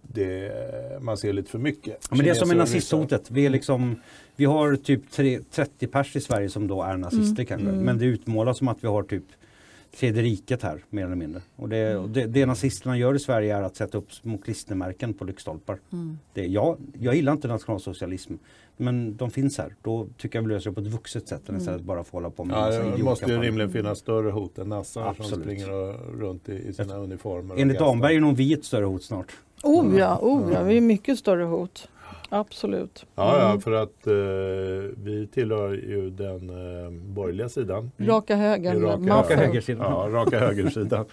[0.07, 0.51] det,
[1.01, 1.97] man ser lite för mycket.
[2.09, 2.57] Ja, men det är som ryssar.
[2.57, 3.31] nazisthotet.
[3.31, 3.95] Vi, är liksom,
[4.35, 7.67] vi har typ tre, 30 pers i Sverige som då är nazister kanske.
[7.67, 9.23] Men det utmålas som att vi har typ
[9.99, 11.41] tredje riket här mer eller mindre.
[11.55, 15.13] Och det, och det, det nazisterna gör i Sverige är att sätta upp små klistermärken
[15.13, 15.79] på lyktstolpar.
[16.33, 18.33] Det, jag, jag gillar inte nationalsocialism.
[18.77, 19.75] Men de finns här.
[19.81, 22.29] Då tycker jag vi löser det på ett vuxet sätt än istället bara få hålla
[22.29, 26.19] på med Ja, det måste ju rimligen finnas större hot än nassar som springer och,
[26.19, 27.55] runt i, i sina uniformer.
[27.57, 27.79] Enligt.
[27.79, 29.37] Damberg är nog vi ett större hot snart.
[29.63, 31.87] Oh ja, oh ja, vi är mycket större hot.
[32.29, 33.05] Absolut.
[33.15, 33.61] Ja, ja, Mm.
[33.61, 34.13] för att eh,
[35.03, 37.91] vi tillhör ju den eh, borgerliga sidan.
[37.97, 38.75] Raka höger.
[38.79, 39.91] Raka, Raka högersidan.
[39.91, 41.05] Ja, raka högersidan.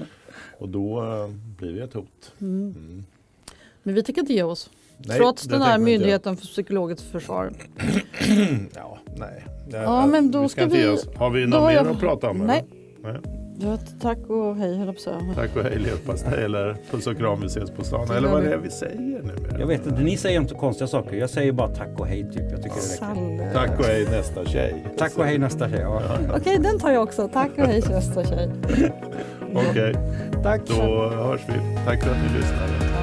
[0.58, 1.28] Och då eh,
[1.58, 2.32] blir vi ett hot.
[2.40, 3.04] Mm.
[3.82, 4.70] Men vi tänker inte ge oss.
[4.98, 7.52] Nej, Trots det den här tänker vi inte Myndigheten för psykologiskt försvar.
[8.74, 9.44] Ja, nej.
[9.70, 11.08] Det- Ja, men då vi ska inte vi- ge oss.
[11.16, 12.38] Har vi då något har mer jag- att prata om?
[12.38, 12.64] Nej.
[13.04, 13.12] eller?
[13.12, 13.43] Nej.
[13.58, 15.34] Ja, tack och hej höll jag på.
[15.34, 18.10] Tack och hej leverpastej eller puss och kram vi ses på stan.
[18.10, 19.34] Eller vad det är vi säger nu.
[19.58, 21.16] Jag vet inte, ni säger inte konstiga saker.
[21.16, 22.50] Jag säger bara tack och hej typ.
[22.50, 23.52] Jag tycker det räcker.
[23.52, 24.84] Tack och hej nästa tjej.
[24.98, 25.80] Tack och hej nästa tjej.
[25.80, 26.00] Ja.
[26.36, 27.28] Okej, den tar jag också.
[27.32, 28.50] Tack och hej nästa tjej.
[29.54, 29.94] Okej,
[30.42, 30.60] Tack.
[30.66, 31.54] då hörs vi.
[31.86, 32.93] Tack för att ni lyssnade.